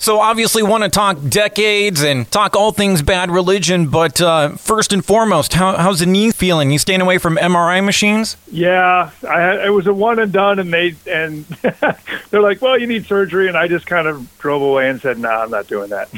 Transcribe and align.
So 0.00 0.18
obviously 0.18 0.62
want 0.62 0.82
to 0.82 0.88
talk 0.88 1.18
decades 1.28 2.02
and 2.02 2.28
talk 2.30 2.56
all 2.56 2.72
things 2.72 3.02
bad 3.02 3.30
religion, 3.30 3.88
but 3.88 4.18
uh, 4.18 4.52
first 4.56 4.94
and 4.94 5.04
foremost, 5.04 5.52
how, 5.52 5.76
how's 5.76 5.98
the 5.98 6.06
knee 6.06 6.30
feeling? 6.30 6.70
You 6.70 6.78
staying 6.78 7.02
away 7.02 7.18
from 7.18 7.36
MRI 7.36 7.84
machines? 7.84 8.38
Yeah, 8.50 9.10
I 9.28 9.40
had, 9.40 9.58
it 9.58 9.68
was 9.68 9.86
a 9.86 9.92
one 9.92 10.18
and 10.18 10.32
done, 10.32 10.58
and 10.58 10.72
they 10.72 10.94
and 11.06 11.44
they're 12.30 12.40
like, 12.40 12.62
"Well, 12.62 12.80
you 12.80 12.86
need 12.86 13.04
surgery," 13.04 13.46
and 13.46 13.58
I 13.58 13.68
just 13.68 13.86
kind 13.86 14.08
of 14.08 14.38
drove 14.38 14.62
away 14.62 14.88
and 14.88 15.02
said, 15.02 15.18
"No, 15.18 15.28
nah, 15.28 15.42
I'm 15.42 15.50
not 15.50 15.66
doing 15.66 15.90
that." 15.90 16.08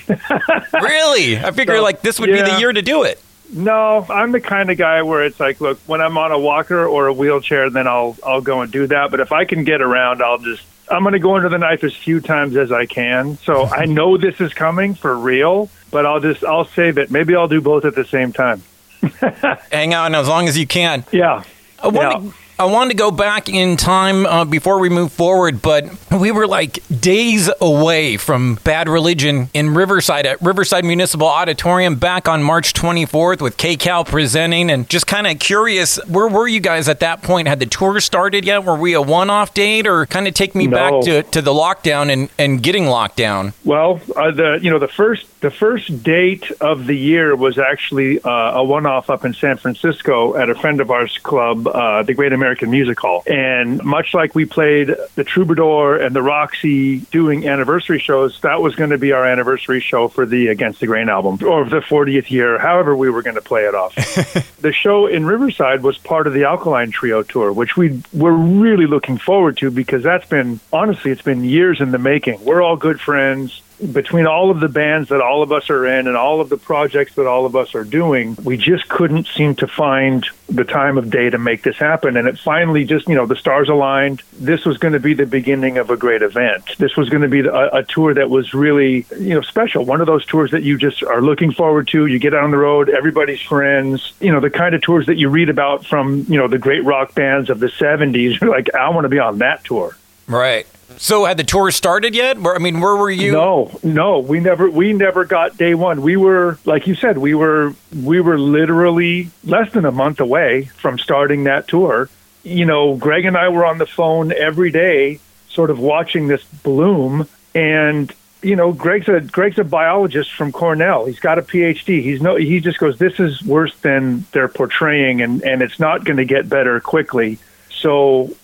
really? 0.81 1.39
I 1.39 1.51
figured 1.51 1.79
so, 1.79 1.83
like 1.83 2.03
this 2.03 2.21
would 2.21 2.31
yeah. 2.31 2.45
be 2.45 2.51
the 2.53 2.61
year 2.61 2.73
to 2.73 2.83
do 2.83 3.03
it. 3.03 3.21
No, 3.53 4.07
I'm 4.09 4.31
the 4.31 4.41
kind 4.41 4.71
of 4.71 4.79
guy 4.79 5.03
where 5.03 5.25
it's 5.25 5.41
like, 5.41 5.61
look, 5.61 5.81
when 5.87 6.01
I'm 6.01 6.17
on 6.17 6.31
a 6.31 6.39
walker 6.39 6.87
or 6.87 7.09
a 7.09 7.13
wheelchair, 7.13 7.69
then 7.69 7.89
I'll 7.89 8.17
I'll 8.25 8.43
go 8.43 8.61
and 8.61 8.71
do 8.71 8.87
that. 8.87 9.11
But 9.11 9.19
if 9.19 9.33
I 9.33 9.45
can 9.45 9.65
get 9.65 9.83
around, 9.83 10.23
I'll 10.23 10.39
just 10.39 10.63
I'm 10.93 11.03
going 11.03 11.15
to 11.15 11.19
go 11.19 11.37
under 11.37 11.49
the 11.49 11.59
knife 11.59 11.83
as 11.85 11.95
few 11.95 12.21
times 12.21 12.57
as 12.57 12.71
I 12.71 12.87
can. 12.87 13.37
So 13.39 13.65
I 13.67 13.87
know 13.87 14.17
this 14.17 14.41
is 14.41 14.53
coming 14.53 14.95
for 14.95 15.17
real, 15.17 15.69
but 15.91 16.07
I'll 16.07 16.21
just 16.21 16.45
I'll 16.45 16.65
say 16.67 16.91
it. 16.91 17.11
maybe 17.11 17.35
I'll 17.35 17.49
do 17.49 17.61
both 17.61 17.85
at 17.85 17.95
the 17.95 18.05
same 18.05 18.33
time. 18.33 18.63
Hang 19.73 19.95
on 19.95 20.15
as 20.15 20.29
long 20.29 20.49
as 20.49 20.57
you 20.57 20.67
can. 20.67 21.05
Yeah. 21.11 21.33
Uh, 21.33 21.43
I 21.83 21.89
want, 21.89 22.25
yeah. 22.25 22.31
to, 22.31 22.37
I 22.63 22.67
wanted 22.67 22.91
to 22.91 22.97
go 22.97 23.11
back 23.11 23.49
in 23.49 23.77
time 23.77 24.25
uh, 24.25 24.45
before 24.45 24.79
we 24.79 24.89
move 24.89 25.11
forward, 25.13 25.61
but 25.63 25.85
we 26.13 26.31
were 26.31 26.47
like 26.47 26.79
days 26.89 27.51
away 27.61 28.17
from 28.17 28.55
Bad 28.63 28.89
Religion 28.89 29.51
in 29.53 29.75
Riverside 29.75 30.27
at 30.27 30.41
Riverside 30.41 30.85
Municipal 30.85 31.27
Auditorium 31.27 31.97
back 31.97 32.29
on 32.29 32.41
March 32.41 32.73
24th 32.73 33.43
with 33.43 33.57
KCAL 33.57 34.07
presenting. 34.07 34.71
And 34.71 34.89
just 34.89 35.09
kind 35.09 35.27
of 35.27 35.41
curious, 35.41 35.97
where 36.07 36.29
were 36.29 36.47
you 36.47 36.61
guys 36.61 36.89
at 36.89 37.01
that 37.01 37.25
point? 37.25 37.49
Had 37.49 37.59
the 37.59 37.67
tour 37.67 37.99
started 37.99 38.45
yet? 38.45 38.63
Were 38.63 38.77
we 38.77 38.93
a 38.93 39.03
one 39.03 39.29
off 39.29 39.53
date 39.55 39.89
or 39.89 40.07
kind 40.07 40.29
of 40.29 40.35
take 40.35 40.55
me 40.55 40.69
no. 40.69 40.77
back 40.77 41.05
to, 41.07 41.25
to 41.33 41.43
the 41.43 41.53
lockdown 41.53 42.13
and, 42.13 42.29
and 42.39 42.63
getting 42.63 42.87
locked 42.87 43.17
down? 43.17 43.55
Well, 43.65 44.01
uh, 44.15 44.31
the 44.31 44.61
you 44.63 44.71
know 44.71 44.79
the 44.79 44.87
first 44.87 45.27
the 45.43 45.51
first 45.51 46.05
date 46.05 46.53
of 46.61 46.87
the 46.87 46.97
year 46.97 47.35
was 47.35 47.59
actually 47.59 48.23
uh, 48.23 48.31
a 48.31 48.65
one 48.65 48.87
off 48.87 49.11
up 49.11 49.25
in 49.25 49.35
San 49.35 49.57
Francisco 49.57 50.37
at 50.37 50.49
a 50.49 50.55
friend 50.55 50.81
of 50.81 50.89
ours 50.93 51.19
club, 51.19 51.67
uh, 51.67 52.05
the 52.05 52.15
Great 52.15 52.33
American 52.33 52.71
Music 52.71 53.01
Hall. 53.01 53.25
And 53.27 53.83
much 53.83 54.15
like 54.15 54.37
we 54.37 54.45
played 54.45 54.95
the 55.17 55.25
Troubadour 55.25 55.97
and 55.97 56.15
the 56.15 56.23
Roxy 56.23 57.01
doing 57.11 57.49
anniversary 57.49 57.99
shows, 57.99 58.41
that 58.43 58.63
was 58.63 58.77
going 58.77 58.91
to 58.91 58.99
be 58.99 59.11
our 59.11 59.27
anniversary 59.27 59.81
show 59.81 60.07
for 60.07 60.27
the 60.27 60.47
Against 60.47 60.79
the 60.79 60.87
Grain 60.87 61.09
album 61.09 61.45
or 61.45 61.65
the 61.65 61.81
40th 61.81 62.31
year, 62.31 62.57
however 62.61 62.95
we 62.95 63.11
were 63.11 63.23
going 63.23 63.35
to 63.35 63.43
play 63.43 63.65
it 63.65 63.75
off. 63.75 63.97
the 64.61 64.73
show 64.73 65.09
in 65.09 65.27
Riverside 65.27 65.83
was 65.83 65.99
part 65.99 66.29
of 66.29 66.35
the 66.35 66.45
Alkaline 66.45 66.93
Trio 66.93 67.25
tour, 67.25 67.53
which 67.53 67.77
we 67.77 68.01
were 68.13 68.33
really 68.33 68.87
looking 68.87 69.19
forward 69.19 69.57
to 69.57 69.73
because 69.73 70.05
that's 70.05 70.29
been, 70.29 70.61
honestly, 70.73 71.11
it's 71.11 71.23
been 71.23 71.43
years 71.43 71.81
in 71.81 71.91
the 71.91 71.99
making. 71.99 72.45
We're 72.45 72.63
all 72.63 72.77
good 72.77 73.01
friends 73.01 73.61
between 73.93 74.27
all 74.27 74.51
of 74.51 74.61
the 74.61 74.69
bands 74.69 75.09
that 75.09 75.21
all 75.21 75.43
of 75.43 75.53
us 75.53 75.71
are 75.71 75.87
in 75.87 76.07
and 76.07 76.17
all 76.17 76.41
of 76.41 76.49
the 76.49 76.57
projects 76.57 77.15
that 77.15 77.27
all 77.27 77.47
of 77.47 77.57
us 77.57 77.75
are 77.75 77.85
doing, 77.85 78.37
we 78.45 78.57
just 78.57 78.89
couldn't 78.89 79.27
seem 79.27 79.55
to 79.57 79.67
find 79.67 80.27
the 80.49 80.65
time 80.65 80.99
of 80.99 81.11
day 81.11 81.31
to 81.31 81.39
make 81.39 81.63
this 81.63 81.77
happen. 81.77 82.17
And 82.17 82.29
it 82.29 82.39
finally 82.39 82.85
just, 82.85 83.09
you 83.09 83.15
know, 83.15 83.27
the 83.27 83.37
stars 83.37 83.69
aligned. 83.69 84.23
This 84.35 84.65
was 84.65 84.79
going 84.79 84.93
to 84.93 85.01
be 85.01 85.15
the 85.15 85.27
beginning 85.27 85.79
of 85.79 85.91
a 85.91 85.97
great 85.97 86.23
event. 86.23 86.77
This 86.79 86.97
was 86.97 87.09
going 87.09 87.23
to 87.23 87.29
be 87.29 87.41
a, 87.41 87.69
a 87.69 87.83
tour 87.83 88.15
that 88.15 88.31
was 88.31 88.55
really, 88.55 89.07
you 89.19 89.35
know, 89.35 89.43
special. 89.43 89.85
One 89.85 90.01
of 90.01 90.07
those 90.07 90.25
tours 90.27 90.51
that 90.53 90.63
you 90.63 90.79
just 90.79 91.03
are 91.03 91.23
looking 91.23 91.53
forward 91.53 91.89
to. 91.89 92.07
You 92.07 92.19
get 92.19 92.35
on 92.35 92.51
the 92.51 92.59
road, 92.59 92.89
everybody's 92.89 93.41
friends, 93.41 94.13
you 94.21 94.31
know, 94.31 94.41
the 94.41 94.51
kind 94.51 94.75
of 94.75 94.83
tours 94.83 95.07
that 95.07 95.17
you 95.17 95.29
read 95.29 95.49
about 95.49 95.87
from, 95.87 96.25
you 96.29 96.37
know, 96.37 96.49
the 96.49 96.59
great 96.59 96.85
rock 96.85 97.15
bands 97.15 97.51
of 97.51 97.61
the 97.61 97.69
70s. 97.69 98.13
You're 98.41 98.51
like, 98.51 98.75
I 98.75 98.91
want 98.91 99.05
to 99.05 99.09
be 99.09 99.19
on 99.19 99.39
that 99.39 99.65
tour. 99.65 99.97
Right. 100.27 100.67
So 100.99 101.25
had 101.25 101.37
the 101.37 101.45
tour 101.45 101.71
started 101.71 102.15
yet? 102.15 102.37
I 102.39 102.59
mean, 102.59 102.81
where 102.81 102.97
were 102.97 103.11
you? 103.11 103.33
No, 103.33 103.79
no, 103.83 104.19
we 104.19 104.41
never 104.41 104.71
we 104.71 104.93
never 104.93 105.25
got 105.25 105.57
day 105.57 105.75
one. 105.75 106.03
We 106.03 106.17
were 106.17 106.59
like 106.65 106.87
you 106.87 106.95
said, 106.95 107.19
we 107.19 107.35
were 107.35 107.75
we 108.03 108.21
were 108.21 108.39
literally 108.39 109.31
less 109.45 109.73
than 109.73 109.85
a 109.85 109.93
month 109.93 110.21
away 110.21 110.65
from 110.65 110.99
starting 110.99 111.45
that 111.45 111.69
tour. 111.69 112.09
You 112.45 112.65
know, 112.65 112.97
Greg 112.97 113.25
and 113.25 113.37
I 113.37 113.49
were 113.49 113.65
on 113.65 113.79
the 113.79 113.87
phone 113.87 114.33
every 114.33 114.71
day, 114.71 115.21
sort 115.49 115.71
of 115.71 115.79
watching 115.79 116.27
this 116.29 116.45
bloom. 116.45 117.29
And 117.55 118.13
you 118.43 118.57
know, 118.57 118.73
Greg's 118.73 119.09
a 119.09 119.21
Greg's 119.21 119.59
a 119.59 119.65
biologist 119.65 120.33
from 120.33 120.53
Cornell. 120.53 121.07
He's 121.07 121.21
got 121.21 121.39
a 121.39 121.43
PhD. 121.43 122.03
He's 122.03 122.21
no 122.21 122.37
he 122.37 122.61
just 122.61 122.79
goes, 122.79 122.99
this 122.99 123.21
is 123.21 123.43
worse 123.43 123.77
than 123.79 124.25
they're 124.33 124.49
portraying, 124.49 125.23
and 125.23 125.43
and 125.43 125.63
it's 125.63 125.79
not 125.79 126.05
going 126.05 126.17
to 126.17 126.25
get 126.25 126.49
better 126.49 126.81
quickly. 126.81 127.39
So 127.71 128.35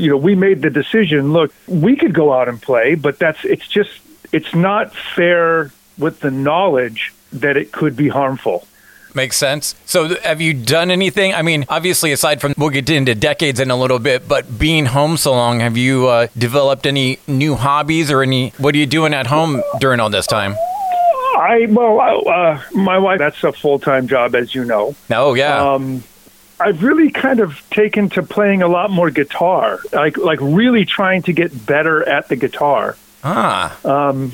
you 0.00 0.10
know, 0.10 0.16
we 0.16 0.34
made 0.34 0.62
the 0.62 0.70
decision. 0.70 1.32
Look, 1.32 1.52
we 1.66 1.96
could 1.96 2.14
go 2.14 2.32
out 2.32 2.48
and 2.48 2.60
play, 2.60 2.94
but 2.94 3.18
that's 3.18 3.44
it's 3.44 3.68
just 3.68 3.90
it's 4.32 4.54
not 4.54 4.94
fair 4.94 5.70
with 5.98 6.20
the 6.20 6.30
knowledge 6.30 7.12
that 7.32 7.56
it 7.56 7.72
could 7.72 7.96
be 7.96 8.08
harmful. 8.08 8.66
Makes 9.14 9.36
sense. 9.36 9.74
So, 9.86 10.20
have 10.22 10.40
you 10.40 10.54
done 10.54 10.90
anything? 10.90 11.34
I 11.34 11.42
mean, 11.42 11.64
obviously, 11.68 12.12
aside 12.12 12.40
from 12.40 12.54
we'll 12.56 12.70
get 12.70 12.88
into 12.88 13.14
decades 13.14 13.58
in 13.58 13.70
a 13.70 13.76
little 13.76 13.98
bit, 13.98 14.28
but 14.28 14.58
being 14.58 14.86
home 14.86 15.16
so 15.16 15.32
long, 15.32 15.60
have 15.60 15.76
you 15.76 16.06
uh, 16.06 16.28
developed 16.38 16.86
any 16.86 17.18
new 17.26 17.56
hobbies 17.56 18.10
or 18.10 18.22
any? 18.22 18.50
What 18.58 18.74
are 18.74 18.78
you 18.78 18.86
doing 18.86 19.12
at 19.12 19.26
home 19.26 19.62
during 19.80 19.98
all 19.98 20.10
this 20.10 20.28
time? 20.28 20.54
I 21.36 21.66
well, 21.70 22.28
uh, 22.28 22.62
my 22.72 22.98
wife. 22.98 23.18
That's 23.18 23.42
a 23.42 23.52
full 23.52 23.80
time 23.80 24.06
job, 24.06 24.34
as 24.34 24.54
you 24.54 24.64
know. 24.64 24.94
Oh 25.10 25.34
yeah. 25.34 25.72
Um, 25.72 26.04
I've 26.60 26.82
really 26.82 27.10
kind 27.10 27.40
of 27.40 27.62
taken 27.70 28.10
to 28.10 28.22
playing 28.22 28.62
a 28.62 28.68
lot 28.68 28.90
more 28.90 29.10
guitar, 29.10 29.80
like 29.92 30.18
like 30.18 30.38
really 30.42 30.84
trying 30.84 31.22
to 31.22 31.32
get 31.32 31.66
better 31.66 32.06
at 32.06 32.28
the 32.28 32.36
guitar. 32.36 32.96
Ah. 33.24 33.78
Um, 33.84 34.32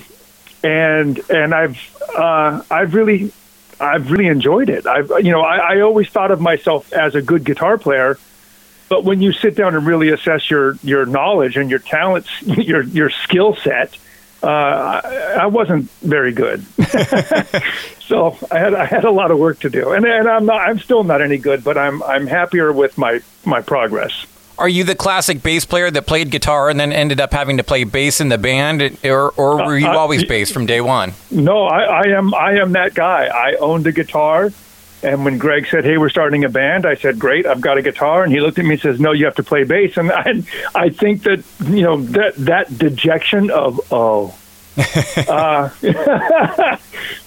and 0.62 1.18
and 1.30 1.54
I've 1.54 1.78
uh, 2.16 2.62
I've 2.70 2.94
really 2.94 3.32
I've 3.78 4.10
really 4.10 4.26
enjoyed 4.26 4.68
it. 4.68 4.86
I've 4.86 5.10
you 5.24 5.30
know 5.30 5.42
I, 5.42 5.76
I 5.76 5.80
always 5.80 6.08
thought 6.08 6.30
of 6.30 6.40
myself 6.40 6.92
as 6.92 7.14
a 7.14 7.22
good 7.22 7.44
guitar 7.44 7.78
player, 7.78 8.18
but 8.88 9.04
when 9.04 9.20
you 9.20 9.32
sit 9.32 9.54
down 9.54 9.74
and 9.74 9.86
really 9.86 10.10
assess 10.10 10.50
your 10.50 10.74
your 10.82 11.06
knowledge 11.06 11.56
and 11.56 11.70
your 11.70 11.78
talents, 11.78 12.30
your 12.42 12.82
your 12.82 13.10
skill 13.10 13.54
set, 13.56 13.96
uh, 14.46 15.00
I, 15.04 15.38
I 15.40 15.46
wasn't 15.46 15.90
very 16.02 16.32
good. 16.32 16.64
so 18.00 18.38
I 18.50 18.58
had 18.58 18.74
I 18.74 18.84
had 18.84 19.04
a 19.04 19.10
lot 19.10 19.30
of 19.30 19.38
work 19.38 19.58
to 19.60 19.70
do, 19.70 19.92
and 19.92 20.06
and 20.06 20.28
I'm 20.28 20.46
not 20.46 20.60
I'm 20.60 20.78
still 20.78 21.02
not 21.02 21.20
any 21.20 21.36
good, 21.36 21.64
but 21.64 21.76
I'm 21.76 22.02
I'm 22.04 22.26
happier 22.26 22.72
with 22.72 22.96
my 22.96 23.20
my 23.44 23.60
progress. 23.60 24.26
Are 24.58 24.68
you 24.68 24.84
the 24.84 24.94
classic 24.94 25.42
bass 25.42 25.66
player 25.66 25.90
that 25.90 26.06
played 26.06 26.30
guitar 26.30 26.70
and 26.70 26.80
then 26.80 26.90
ended 26.92 27.20
up 27.20 27.32
having 27.32 27.58
to 27.58 27.64
play 27.64 27.84
bass 27.84 28.22
in 28.22 28.30
the 28.30 28.38
band, 28.38 28.98
or, 29.04 29.30
or 29.30 29.56
were 29.66 29.76
you 29.76 29.86
uh, 29.86 29.94
uh 29.94 29.98
always 29.98 30.24
bass 30.24 30.50
from 30.50 30.64
day 30.64 30.80
one? 30.80 31.12
No, 31.30 31.64
I, 31.64 31.82
I 31.82 32.02
am 32.16 32.32
I 32.34 32.52
am 32.52 32.72
that 32.72 32.94
guy. 32.94 33.26
I 33.26 33.56
owned 33.56 33.86
a 33.86 33.92
guitar. 33.92 34.52
And 35.06 35.24
when 35.24 35.38
Greg 35.38 35.68
said, 35.68 35.84
"Hey, 35.84 35.98
we're 35.98 36.08
starting 36.08 36.44
a 36.44 36.48
band," 36.48 36.84
I 36.84 36.96
said, 36.96 37.16
"Great, 37.18 37.46
I've 37.46 37.60
got 37.60 37.78
a 37.78 37.82
guitar." 37.82 38.24
And 38.24 38.32
he 38.32 38.40
looked 38.40 38.58
at 38.58 38.64
me 38.64 38.72
and 38.72 38.80
says, 38.80 38.98
"No, 38.98 39.12
you 39.12 39.24
have 39.24 39.36
to 39.36 39.44
play 39.44 39.62
bass." 39.62 39.96
And 39.96 40.10
I, 40.10 40.42
I 40.74 40.88
think 40.88 41.22
that 41.22 41.44
you 41.64 41.82
know 41.82 42.02
that 42.02 42.34
that 42.36 42.76
dejection 42.76 43.50
of 43.50 43.80
oh, 43.92 44.36
uh, 45.28 45.70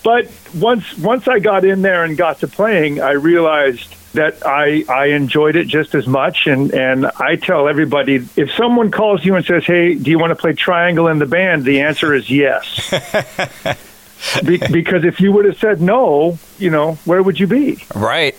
but 0.03 0.29
once 0.53 0.97
once 0.97 1.29
I 1.29 1.39
got 1.39 1.63
in 1.63 1.81
there 1.81 2.03
and 2.03 2.17
got 2.17 2.41
to 2.41 2.49
playing, 2.49 2.99
I 2.99 3.11
realized 3.11 3.95
that 4.13 4.45
I 4.45 4.83
I 4.89 5.05
enjoyed 5.07 5.55
it 5.55 5.67
just 5.67 5.95
as 5.95 6.05
much. 6.05 6.47
And 6.47 6.73
and 6.73 7.05
I 7.05 7.37
tell 7.37 7.69
everybody 7.69 8.27
if 8.35 8.51
someone 8.57 8.91
calls 8.91 9.23
you 9.23 9.35
and 9.35 9.45
says, 9.45 9.63
"Hey, 9.65 9.95
do 9.95 10.11
you 10.11 10.19
want 10.19 10.31
to 10.31 10.35
play 10.35 10.51
triangle 10.51 11.07
in 11.07 11.17
the 11.17 11.25
band?" 11.25 11.63
The 11.63 11.79
answer 11.79 12.13
is 12.13 12.29
yes. 12.29 12.93
Be- 14.45 14.57
because 14.71 15.03
if 15.05 15.19
you 15.21 15.31
would 15.31 15.45
have 15.45 15.57
said 15.57 15.81
no, 15.81 16.37
you 16.57 16.69
know, 16.69 16.95
where 17.05 17.23
would 17.23 17.39
you 17.39 17.47
be? 17.47 17.83
Right, 17.95 18.35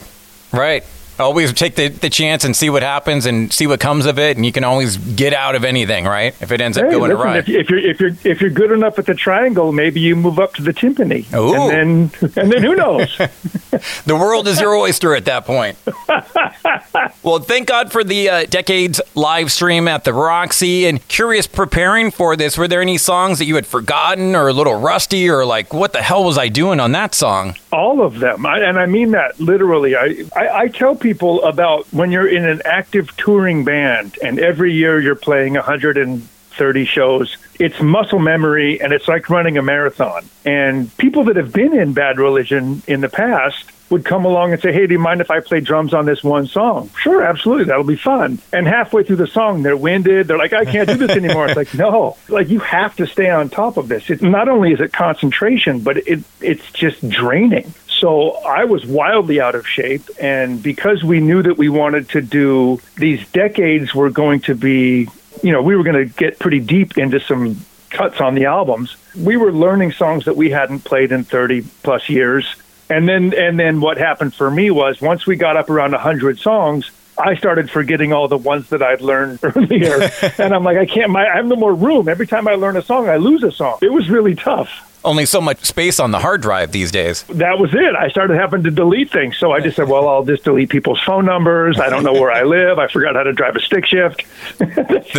right. 0.52 0.84
Always 1.20 1.52
take 1.52 1.74
the, 1.74 1.88
the 1.88 2.10
chance 2.10 2.44
and 2.44 2.56
see 2.56 2.70
what 2.70 2.82
happens 2.82 3.26
and 3.26 3.52
see 3.52 3.66
what 3.66 3.78
comes 3.78 4.06
of 4.06 4.18
it, 4.18 4.36
and 4.36 4.46
you 4.46 4.52
can 4.52 4.64
always 4.64 4.96
get 4.96 5.34
out 5.34 5.54
of 5.54 5.64
anything, 5.64 6.06
right? 6.06 6.34
If 6.40 6.50
it 6.50 6.60
ends 6.60 6.78
up 6.78 6.90
going 6.90 7.10
listen, 7.10 7.16
awry. 7.16 7.38
If, 7.38 7.48
if, 7.48 7.70
you're 7.70 7.78
if 7.78 8.00
you're 8.00 8.16
if 8.24 8.40
you're 8.40 8.50
good 8.50 8.72
enough 8.72 8.98
at 8.98 9.06
the 9.06 9.14
triangle, 9.14 9.72
maybe 9.72 10.00
you 10.00 10.16
move 10.16 10.38
up 10.38 10.54
to 10.54 10.62
the 10.62 10.72
timpani, 10.72 11.32
Ooh. 11.34 11.70
and 11.70 12.10
then 12.10 12.32
and 12.36 12.52
then 12.52 12.62
who 12.62 12.74
knows? 12.74 13.16
the 14.06 14.16
world 14.16 14.48
is 14.48 14.60
your 14.60 14.74
oyster 14.74 15.14
at 15.14 15.26
that 15.26 15.44
point. 15.44 15.76
well, 17.22 17.38
thank 17.38 17.68
God 17.68 17.92
for 17.92 18.02
the 18.02 18.28
uh, 18.28 18.44
decades 18.46 19.00
live 19.14 19.52
stream 19.52 19.88
at 19.88 20.04
the 20.04 20.14
Roxy. 20.14 20.86
And 20.86 21.06
curious, 21.08 21.46
preparing 21.46 22.10
for 22.10 22.36
this, 22.36 22.56
were 22.56 22.68
there 22.68 22.80
any 22.80 22.98
songs 22.98 23.38
that 23.38 23.44
you 23.44 23.56
had 23.56 23.66
forgotten 23.66 24.34
or 24.34 24.48
a 24.48 24.52
little 24.52 24.80
rusty, 24.80 25.28
or 25.28 25.44
like, 25.44 25.74
what 25.74 25.92
the 25.92 26.02
hell 26.02 26.24
was 26.24 26.38
I 26.38 26.48
doing 26.48 26.80
on 26.80 26.92
that 26.92 27.14
song? 27.14 27.56
All 27.72 28.00
of 28.00 28.20
them, 28.20 28.46
I, 28.46 28.60
and 28.60 28.78
I 28.78 28.86
mean 28.86 29.10
that 29.10 29.38
literally. 29.38 29.96
I, 29.96 30.24
I 30.34 30.60
I 30.60 30.68
tell 30.68 30.96
people 30.96 31.09
about 31.12 31.86
when 31.92 32.10
you're 32.10 32.28
in 32.28 32.44
an 32.44 32.62
active 32.64 33.16
touring 33.16 33.64
band, 33.64 34.18
and 34.22 34.38
every 34.38 34.72
year 34.72 35.00
you're 35.00 35.14
playing 35.14 35.54
130 35.54 36.84
shows 36.84 37.36
it's 37.60 37.78
muscle 37.78 38.18
memory 38.18 38.80
and 38.80 38.92
it's 38.92 39.06
like 39.06 39.28
running 39.28 39.58
a 39.58 39.62
marathon. 39.62 40.24
And 40.46 40.96
people 40.96 41.24
that 41.24 41.36
have 41.36 41.52
been 41.52 41.78
in 41.78 41.92
bad 41.92 42.18
religion 42.18 42.82
in 42.86 43.02
the 43.02 43.08
past 43.08 43.70
would 43.90 44.04
come 44.04 44.24
along 44.24 44.52
and 44.52 44.62
say, 44.62 44.72
Hey, 44.72 44.86
do 44.86 44.94
you 44.94 44.98
mind 44.98 45.20
if 45.20 45.30
I 45.30 45.40
play 45.40 45.60
drums 45.60 45.92
on 45.92 46.06
this 46.06 46.24
one 46.24 46.46
song? 46.46 46.90
Sure, 46.98 47.22
absolutely. 47.22 47.64
That'll 47.64 47.84
be 47.84 47.96
fun. 47.96 48.38
And 48.52 48.66
halfway 48.66 49.02
through 49.02 49.16
the 49.16 49.26
song, 49.26 49.62
they're 49.62 49.76
winded. 49.76 50.28
They're 50.28 50.38
like, 50.38 50.54
I 50.54 50.64
can't 50.64 50.88
do 50.88 50.96
this 50.96 51.10
anymore. 51.10 51.48
it's 51.48 51.56
like, 51.56 51.74
no, 51.74 52.16
like 52.28 52.48
you 52.48 52.60
have 52.60 52.96
to 52.96 53.06
stay 53.06 53.28
on 53.28 53.50
top 53.50 53.76
of 53.76 53.88
this. 53.88 54.08
It, 54.08 54.22
not 54.22 54.48
only 54.48 54.72
is 54.72 54.80
it 54.80 54.92
concentration, 54.92 55.80
but 55.80 55.98
it, 55.98 56.24
it's 56.40 56.72
just 56.72 57.06
draining. 57.10 57.74
So 58.00 58.32
I 58.46 58.64
was 58.64 58.86
wildly 58.86 59.40
out 59.42 59.54
of 59.54 59.68
shape. 59.68 60.08
And 60.18 60.62
because 60.62 61.04
we 61.04 61.20
knew 61.20 61.42
that 61.42 61.58
we 61.58 61.68
wanted 61.68 62.08
to 62.10 62.22
do 62.22 62.80
these 62.96 63.26
decades 63.28 63.94
were 63.94 64.08
going 64.08 64.40
to 64.42 64.54
be, 64.54 65.08
you 65.42 65.52
know, 65.52 65.60
we 65.60 65.76
were 65.76 65.84
going 65.84 66.08
to 66.08 66.14
get 66.14 66.38
pretty 66.38 66.60
deep 66.60 66.96
into 66.96 67.20
some 67.20 67.60
cuts 67.90 68.20
on 68.20 68.34
the 68.34 68.46
albums. 68.46 68.96
We 69.14 69.36
were 69.36 69.52
learning 69.52 69.92
songs 69.92 70.24
that 70.24 70.36
we 70.36 70.48
hadn't 70.48 70.80
played 70.80 71.12
in 71.12 71.24
30 71.24 71.62
plus 71.82 72.08
years. 72.08 72.54
And 72.88 73.06
then 73.06 73.34
and 73.34 73.60
then 73.60 73.80
what 73.80 73.98
happened 73.98 74.34
for 74.34 74.50
me 74.50 74.70
was 74.70 75.00
once 75.00 75.26
we 75.26 75.36
got 75.36 75.56
up 75.56 75.68
around 75.68 75.92
100 75.92 76.38
songs, 76.38 76.90
I 77.18 77.34
started 77.34 77.70
forgetting 77.70 78.12
all 78.14 78.28
the 78.28 78.38
ones 78.38 78.70
that 78.70 78.82
I'd 78.82 79.02
learned 79.02 79.40
earlier. 79.44 80.10
and 80.38 80.54
I'm 80.54 80.64
like, 80.64 80.78
I 80.78 80.86
can't, 80.86 81.10
my, 81.10 81.28
I 81.28 81.36
have 81.36 81.46
no 81.46 81.56
more 81.56 81.74
room. 81.74 82.08
Every 82.08 82.26
time 82.26 82.48
I 82.48 82.54
learn 82.54 82.76
a 82.76 82.82
song, 82.82 83.08
I 83.08 83.16
lose 83.16 83.42
a 83.42 83.52
song. 83.52 83.78
It 83.82 83.92
was 83.92 84.08
really 84.08 84.34
tough. 84.34 84.89
Only 85.04 85.24
so 85.24 85.40
much 85.40 85.64
space 85.64 85.98
on 85.98 86.10
the 86.10 86.18
hard 86.18 86.42
drive 86.42 86.72
these 86.72 86.90
days. 86.90 87.22
That 87.24 87.58
was 87.58 87.72
it. 87.72 87.94
I 87.96 88.08
started 88.10 88.36
having 88.36 88.62
to 88.64 88.70
delete 88.70 89.10
things. 89.10 89.38
So 89.38 89.52
I 89.52 89.60
just 89.60 89.76
said, 89.76 89.88
well, 89.88 90.08
I'll 90.08 90.24
just 90.24 90.44
delete 90.44 90.68
people's 90.68 91.00
phone 91.00 91.24
numbers. 91.24 91.80
I 91.80 91.88
don't 91.88 92.04
know 92.04 92.12
where 92.12 92.30
I 92.30 92.42
live. 92.42 92.78
I 92.78 92.86
forgot 92.88 93.14
how 93.14 93.22
to 93.22 93.32
drive 93.32 93.56
a 93.56 93.60
stick 93.60 93.86
shift. 93.86 94.24
The 94.58 94.64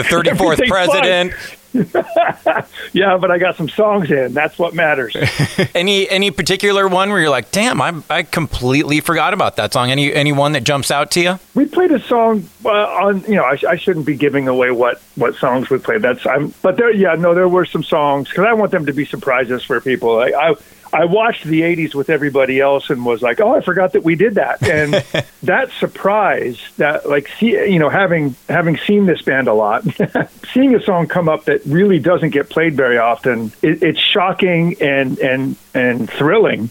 34th 0.07 0.67
president. 0.67 1.33
yeah, 2.93 3.17
but 3.17 3.31
I 3.31 3.37
got 3.37 3.55
some 3.55 3.69
songs 3.69 4.11
in. 4.11 4.33
That's 4.33 4.59
what 4.59 4.73
matters. 4.73 5.15
any 5.75 6.09
any 6.09 6.29
particular 6.31 6.87
one 6.87 7.09
where 7.09 7.21
you're 7.21 7.29
like, 7.29 7.51
damn, 7.51 7.81
I 7.81 8.01
I 8.09 8.23
completely 8.23 8.99
forgot 8.99 9.33
about 9.33 9.55
that 9.55 9.71
song. 9.71 9.89
Any 9.89 10.13
any 10.13 10.31
one 10.33 10.51
that 10.51 10.63
jumps 10.63 10.91
out 10.91 11.11
to 11.11 11.21
you? 11.21 11.39
We 11.55 11.65
played 11.65 11.91
a 11.91 11.99
song 12.01 12.47
uh, 12.65 12.69
on. 12.69 13.21
You 13.23 13.35
know, 13.35 13.43
I, 13.43 13.57
I 13.69 13.75
shouldn't 13.77 14.05
be 14.05 14.15
giving 14.15 14.47
away 14.47 14.71
what 14.71 15.01
what 15.15 15.35
songs 15.35 15.69
we 15.69 15.77
played. 15.77 16.01
That's 16.01 16.25
I'm. 16.25 16.53
But 16.61 16.75
there, 16.77 16.91
yeah, 16.91 17.15
no, 17.15 17.33
there 17.33 17.47
were 17.47 17.65
some 17.65 17.83
songs 17.83 18.27
because 18.29 18.45
I 18.45 18.53
want 18.53 18.71
them 18.71 18.85
to 18.85 18.93
be 18.93 19.05
surprises 19.05 19.63
for 19.63 19.79
people. 19.79 20.19
I, 20.19 20.31
I 20.31 20.55
I 20.93 21.05
watched 21.05 21.45
the 21.45 21.61
80s 21.61 21.95
with 21.95 22.09
everybody 22.09 22.59
else 22.59 22.89
and 22.89 23.05
was 23.05 23.21
like, 23.21 23.39
"Oh, 23.39 23.55
I 23.55 23.61
forgot 23.61 23.93
that 23.93 24.03
we 24.03 24.15
did 24.15 24.35
that." 24.35 24.61
And 24.67 24.93
that 25.43 25.71
surprise, 25.71 26.59
that 26.77 27.07
like 27.07 27.29
see, 27.39 27.51
you 27.51 27.79
know, 27.79 27.89
having 27.89 28.35
having 28.49 28.77
seen 28.77 29.05
this 29.05 29.21
band 29.21 29.47
a 29.47 29.53
lot, 29.53 29.83
seeing 30.53 30.75
a 30.75 30.83
song 30.83 31.07
come 31.07 31.29
up 31.29 31.45
that 31.45 31.65
really 31.65 31.99
doesn't 31.99 32.31
get 32.31 32.49
played 32.49 32.75
very 32.75 32.97
often, 32.97 33.51
it, 33.61 33.81
it's 33.83 33.99
shocking 33.99 34.75
and 34.81 35.17
and 35.19 35.55
and 35.73 36.09
thrilling 36.09 36.69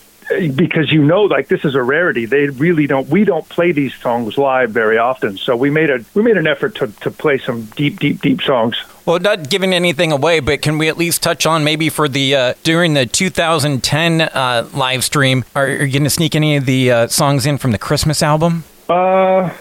because 0.55 0.93
you 0.93 1.03
know 1.05 1.23
like 1.23 1.49
this 1.49 1.65
is 1.65 1.75
a 1.75 1.83
rarity. 1.83 2.27
They 2.27 2.49
really 2.49 2.87
don't 2.87 3.09
we 3.09 3.25
don't 3.25 3.49
play 3.49 3.73
these 3.73 3.95
songs 3.95 4.39
live 4.39 4.71
very 4.71 4.99
often. 4.99 5.37
So 5.37 5.57
we 5.57 5.71
made 5.71 5.91
a 5.91 6.05
we 6.15 6.23
made 6.23 6.37
an 6.37 6.47
effort 6.47 6.77
to, 6.77 6.89
to 6.89 7.11
play 7.11 7.39
some 7.39 7.65
deep 7.77 7.99
deep 7.99 8.21
deep 8.21 8.43
songs 8.43 8.77
well, 9.07 9.19
not 9.19 9.49
giving 9.49 9.75
anything 9.75 10.13
away, 10.13 10.41
but 10.41 10.63
can 10.63 10.79
we 10.79 10.89
at 10.89 10.97
least 10.97 11.23
touch 11.23 11.47
on 11.47 11.65
maybe 11.65 11.89
for 11.89 12.09
the 12.09 12.35
uh, 12.35 12.55
during 12.63 12.95
the 12.95 13.07
2010 13.07 14.21
uh, 14.21 14.69
live 14.75 15.05
stream? 15.05 15.45
Are, 15.55 15.65
are 15.65 15.85
you 15.85 15.93
going 15.93 16.05
to 16.05 16.11
sneak 16.11 16.35
any 16.35 16.57
of 16.57 16.67
the 16.67 16.91
uh, 16.91 17.07
songs 17.09 17.47
in 17.47 17.59
from 17.59 17.73
the 17.73 17.79
Christmas 17.79 18.23
album? 18.23 18.65
Uh, 18.89 19.55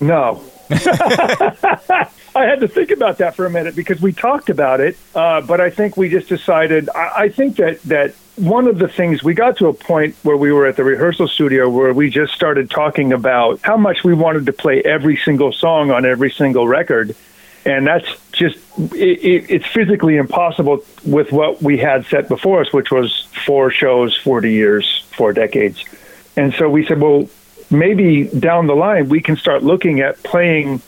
no. 0.00 0.42
I 0.70 2.44
had 2.44 2.60
to 2.60 2.68
think 2.68 2.90
about 2.90 3.18
that 3.18 3.34
for 3.34 3.46
a 3.46 3.50
minute 3.50 3.74
because 3.74 4.00
we 4.00 4.12
talked 4.12 4.48
about 4.50 4.80
it, 4.80 4.96
uh, 5.14 5.40
but 5.40 5.60
I 5.60 5.70
think 5.70 5.96
we 5.96 6.08
just 6.08 6.28
decided. 6.28 6.88
I, 6.94 7.12
I 7.16 7.28
think 7.30 7.56
that 7.56 7.82
that 7.82 8.14
one 8.36 8.68
of 8.68 8.78
the 8.78 8.86
things 8.86 9.24
we 9.24 9.34
got 9.34 9.56
to 9.56 9.66
a 9.66 9.72
point 9.72 10.14
where 10.22 10.36
we 10.36 10.52
were 10.52 10.66
at 10.66 10.76
the 10.76 10.84
rehearsal 10.84 11.26
studio 11.26 11.68
where 11.68 11.92
we 11.92 12.08
just 12.08 12.32
started 12.32 12.70
talking 12.70 13.12
about 13.12 13.60
how 13.62 13.76
much 13.76 14.04
we 14.04 14.14
wanted 14.14 14.46
to 14.46 14.52
play 14.52 14.80
every 14.82 15.16
single 15.16 15.52
song 15.52 15.90
on 15.90 16.04
every 16.04 16.30
single 16.30 16.68
record 16.68 17.16
and 17.64 17.86
that's 17.86 18.06
just 18.32 18.58
it, 18.94 19.18
it, 19.24 19.50
it's 19.50 19.66
physically 19.66 20.16
impossible 20.16 20.84
with 21.04 21.32
what 21.32 21.62
we 21.62 21.78
had 21.78 22.06
set 22.06 22.28
before 22.28 22.60
us, 22.60 22.72
which 22.72 22.90
was 22.90 23.26
four 23.44 23.70
shows, 23.70 24.16
forty 24.16 24.52
years, 24.52 25.04
four 25.16 25.32
decades. 25.32 25.84
And 26.36 26.54
so 26.54 26.68
we 26.68 26.86
said, 26.86 27.00
well, 27.00 27.28
maybe 27.70 28.24
down 28.24 28.66
the 28.66 28.76
line 28.76 29.08
we 29.08 29.20
can 29.20 29.36
start 29.36 29.62
looking 29.62 30.00
at 30.00 30.22
playing 30.22 30.80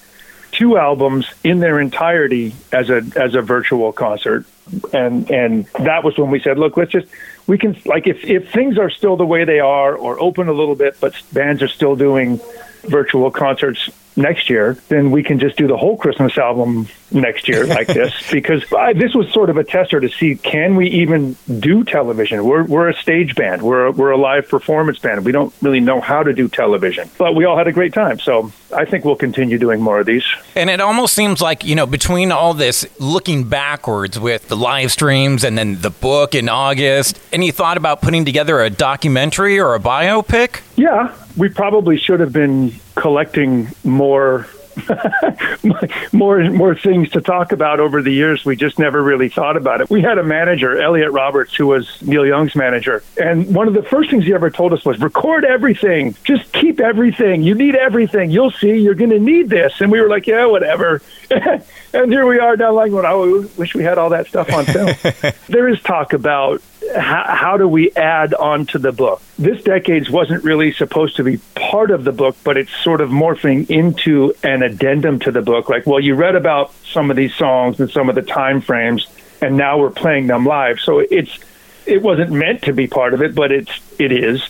two 0.52 0.76
albums 0.76 1.26
in 1.44 1.60
their 1.60 1.80
entirety 1.80 2.54
as 2.72 2.90
a 2.90 3.02
as 3.16 3.34
a 3.34 3.42
virtual 3.42 3.92
concert. 3.92 4.46
And 4.92 5.30
and 5.30 5.66
that 5.80 6.04
was 6.04 6.16
when 6.16 6.30
we 6.30 6.40
said, 6.40 6.58
look, 6.58 6.76
let's 6.76 6.92
just 6.92 7.08
we 7.46 7.58
can 7.58 7.76
like 7.84 8.06
if 8.06 8.24
if 8.24 8.52
things 8.52 8.78
are 8.78 8.90
still 8.90 9.16
the 9.16 9.26
way 9.26 9.44
they 9.44 9.60
are 9.60 9.96
or 9.96 10.20
open 10.20 10.48
a 10.48 10.52
little 10.52 10.76
bit, 10.76 10.96
but 11.00 11.14
bands 11.32 11.62
are 11.62 11.68
still 11.68 11.96
doing 11.96 12.40
virtual 12.82 13.30
concerts 13.30 13.90
next 14.16 14.50
year, 14.50 14.76
then 14.88 15.10
we 15.10 15.22
can 15.22 15.38
just 15.38 15.56
do 15.56 15.66
the 15.66 15.76
whole 15.76 15.96
Christmas 15.96 16.36
album 16.38 16.88
next 17.12 17.48
year 17.48 17.66
like 17.66 17.86
this 17.88 18.12
because 18.30 18.62
I, 18.72 18.92
this 18.92 19.14
was 19.14 19.32
sort 19.32 19.50
of 19.50 19.56
a 19.56 19.64
tester 19.64 20.00
to 20.00 20.08
see 20.08 20.36
can 20.36 20.76
we 20.76 20.88
even 20.88 21.36
do 21.58 21.84
television. 21.84 22.44
We're 22.44 22.64
we're 22.64 22.88
a 22.88 22.94
stage 22.94 23.34
band. 23.34 23.62
We're 23.62 23.86
a, 23.86 23.92
we're 23.92 24.10
a 24.10 24.16
live 24.16 24.48
performance 24.48 24.98
band. 24.98 25.24
We 25.24 25.32
don't 25.32 25.52
really 25.60 25.80
know 25.80 26.00
how 26.00 26.22
to 26.22 26.32
do 26.32 26.48
television, 26.48 27.10
but 27.18 27.34
we 27.34 27.44
all 27.44 27.56
had 27.56 27.66
a 27.66 27.72
great 27.72 27.92
time. 27.92 28.20
So 28.20 28.52
I 28.74 28.84
think 28.84 29.04
we'll 29.04 29.16
continue 29.16 29.58
doing 29.58 29.80
more 29.80 30.00
of 30.00 30.06
these. 30.06 30.24
And 30.54 30.70
it 30.70 30.80
almost 30.80 31.14
seems 31.14 31.40
like 31.40 31.64
you 31.64 31.74
know 31.74 31.86
between 31.86 32.32
all 32.32 32.54
this 32.54 32.86
looking 33.00 33.44
backwards 33.44 34.18
with 34.18 34.48
the 34.48 34.56
live 34.56 34.92
streams 34.92 35.44
and 35.44 35.56
then 35.58 35.80
the 35.80 35.90
book 35.90 36.34
in 36.34 36.48
August, 36.48 37.20
any 37.32 37.50
thought 37.50 37.76
about 37.76 38.02
putting 38.02 38.24
together 38.24 38.60
a 38.60 38.70
documentary 38.70 39.58
or 39.58 39.74
a 39.74 39.80
biopic? 39.80 40.62
Yeah, 40.76 41.14
we 41.36 41.48
probably 41.48 41.98
should 41.98 42.20
have 42.20 42.32
been 42.32 42.72
collecting 43.00 43.68
more 43.82 44.46
more 46.12 46.50
more 46.50 46.74
things 46.74 47.10
to 47.10 47.20
talk 47.20 47.52
about 47.52 47.80
over 47.80 48.02
the 48.02 48.12
years. 48.12 48.44
We 48.44 48.56
just 48.56 48.78
never 48.78 49.02
really 49.02 49.28
thought 49.28 49.56
about 49.56 49.80
it. 49.80 49.90
We 49.90 50.02
had 50.02 50.18
a 50.18 50.22
manager, 50.22 50.80
Elliot 50.80 51.10
Roberts, 51.10 51.54
who 51.54 51.66
was 51.66 52.00
Neil 52.02 52.26
Young's 52.26 52.54
manager, 52.54 53.02
and 53.20 53.52
one 53.54 53.68
of 53.68 53.74
the 53.74 53.82
first 53.82 54.10
things 54.10 54.24
he 54.24 54.34
ever 54.34 54.50
told 54.50 54.72
us 54.72 54.84
was, 54.84 55.00
"Record 55.00 55.44
everything. 55.44 56.14
Just 56.24 56.52
keep 56.52 56.78
everything. 56.78 57.42
You 57.42 57.54
need 57.54 57.74
everything. 57.74 58.30
You'll 58.30 58.52
see. 58.52 58.76
You're 58.76 58.94
going 58.94 59.10
to 59.10 59.18
need 59.18 59.48
this." 59.48 59.80
And 59.80 59.90
we 59.90 60.00
were 60.00 60.08
like, 60.08 60.26
"Yeah, 60.26 60.46
whatever." 60.46 61.02
and 61.30 62.12
here 62.12 62.26
we 62.26 62.38
are 62.38 62.56
now, 62.56 62.72
like, 62.72 62.92
well, 62.92 63.06
I 63.06 63.46
wish 63.56 63.74
we 63.74 63.82
had 63.82 63.98
all 63.98 64.10
that 64.10 64.26
stuff 64.26 64.52
on 64.52 64.64
film. 64.66 64.94
there 65.48 65.68
is 65.68 65.80
talk 65.82 66.12
about 66.12 66.62
how, 66.94 67.24
how, 67.28 67.56
do 67.56 67.68
we 67.68 67.92
add 67.92 68.34
on 68.34 68.66
to 68.66 68.78
the 68.78 68.92
book? 68.92 69.22
This 69.38 69.62
decades 69.62 70.10
wasn't 70.10 70.44
really 70.44 70.72
supposed 70.72 71.16
to 71.16 71.24
be 71.24 71.38
part 71.54 71.90
of 71.90 72.04
the 72.04 72.12
book, 72.12 72.36
but 72.44 72.56
it's 72.56 72.74
sort 72.82 73.00
of 73.00 73.10
morphing 73.10 73.68
into 73.70 74.34
an 74.42 74.62
addendum 74.62 75.18
to 75.20 75.32
the 75.32 75.42
book. 75.42 75.68
Like, 75.68 75.86
well, 75.86 76.00
you 76.00 76.14
read 76.14 76.36
about 76.36 76.72
some 76.84 77.10
of 77.10 77.16
these 77.16 77.34
songs 77.34 77.80
and 77.80 77.90
some 77.90 78.08
of 78.08 78.14
the 78.14 78.22
time 78.22 78.60
frames, 78.60 79.06
and 79.40 79.56
now 79.56 79.78
we're 79.78 79.90
playing 79.90 80.26
them 80.26 80.44
live. 80.44 80.80
So 80.80 80.98
it's 80.98 81.38
it 81.86 82.02
wasn't 82.02 82.30
meant 82.30 82.62
to 82.62 82.72
be 82.72 82.86
part 82.86 83.14
of 83.14 83.22
it, 83.22 83.34
but 83.34 83.52
it's 83.52 83.72
it 83.98 84.12
is 84.12 84.46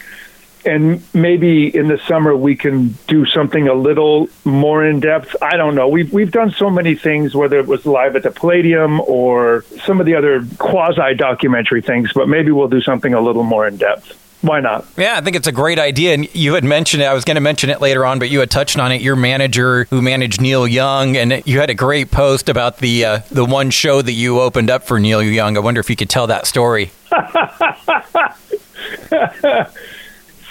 and 0.65 1.03
maybe 1.15 1.75
in 1.75 1.89
the 1.89 1.99
summer 2.07 2.37
we 2.37 2.57
can 2.57 2.97
do 3.07 3.27
something 3.27 3.69
a 3.69 3.75
little 3.75 4.29
more 4.45 4.85
in 4.85 5.01
depth. 5.01 5.35
I 5.43 5.57
don't 5.57 5.75
know. 5.75 5.89
We've 5.89 6.13
we've 6.13 6.31
done 6.31 6.51
so 6.53 6.71
many 6.71 6.95
things, 6.95 7.35
whether 7.35 7.59
it 7.59 7.67
was 7.67 7.87
live 7.87 8.17
at 8.17 8.23
the 8.23 8.31
Palladium 8.31 9.01
or 9.01 9.65
some 9.85 10.01
of 10.01 10.07
the 10.07 10.15
other 10.15 10.45
quasi 10.59 11.15
documentary 11.15 11.83
things, 11.83 12.13
but 12.15 12.29
maybe 12.29 12.53
we'll 12.53 12.69
do 12.69 12.81
something 12.81 13.15
a 13.15 13.21
little 13.21 13.45
more 13.45 13.67
in 13.67 13.77
depth. 13.77 14.17
Why 14.43 14.61
not? 14.61 14.87
Yeah, 14.97 15.19
I 15.19 15.21
think 15.21 15.37
it's 15.37 15.49
a 15.49 15.53
great 15.53 15.79
idea. 15.79 16.15
And 16.15 16.35
you 16.35 16.55
had 16.55 16.65
mentioned 16.65 17.03
it. 17.03 17.07
I 17.07 17.13
was 17.13 17.27
going 17.27 17.35
to 17.35 17.43
mention 17.43 17.69
it 17.69 17.83
later 17.83 18.07
on, 18.07 18.19
but 18.19 18.31
you 18.31 18.41
had 18.41 18.51
touched 18.51 18.79
on 18.79 18.91
it. 18.91 19.03
Your 19.03 19.17
manager, 19.17 19.85
who 19.91 20.01
managed 20.01 20.41
Neil 20.41 20.67
Young, 20.67 21.17
and 21.17 21.43
you 21.45 21.61
had 21.61 21.69
a 21.69 21.75
great 21.75 22.11
post 22.11 22.49
about 22.49 22.79
the 22.79 23.05
uh, 23.05 23.19
the 23.31 23.45
one 23.45 23.69
show 23.71 24.01
that 24.01 24.13
you 24.13 24.41
opened 24.41 24.71
up 24.71 24.85
for 24.85 24.99
Neil 24.99 25.23
Young. 25.23 25.59
I 25.59 25.61
wonder 25.61 25.81
if 25.81 25.91
you 25.91 25.97
could 25.97 26.09
tell 26.09 26.27
that 26.29 26.47
story. 26.47 26.91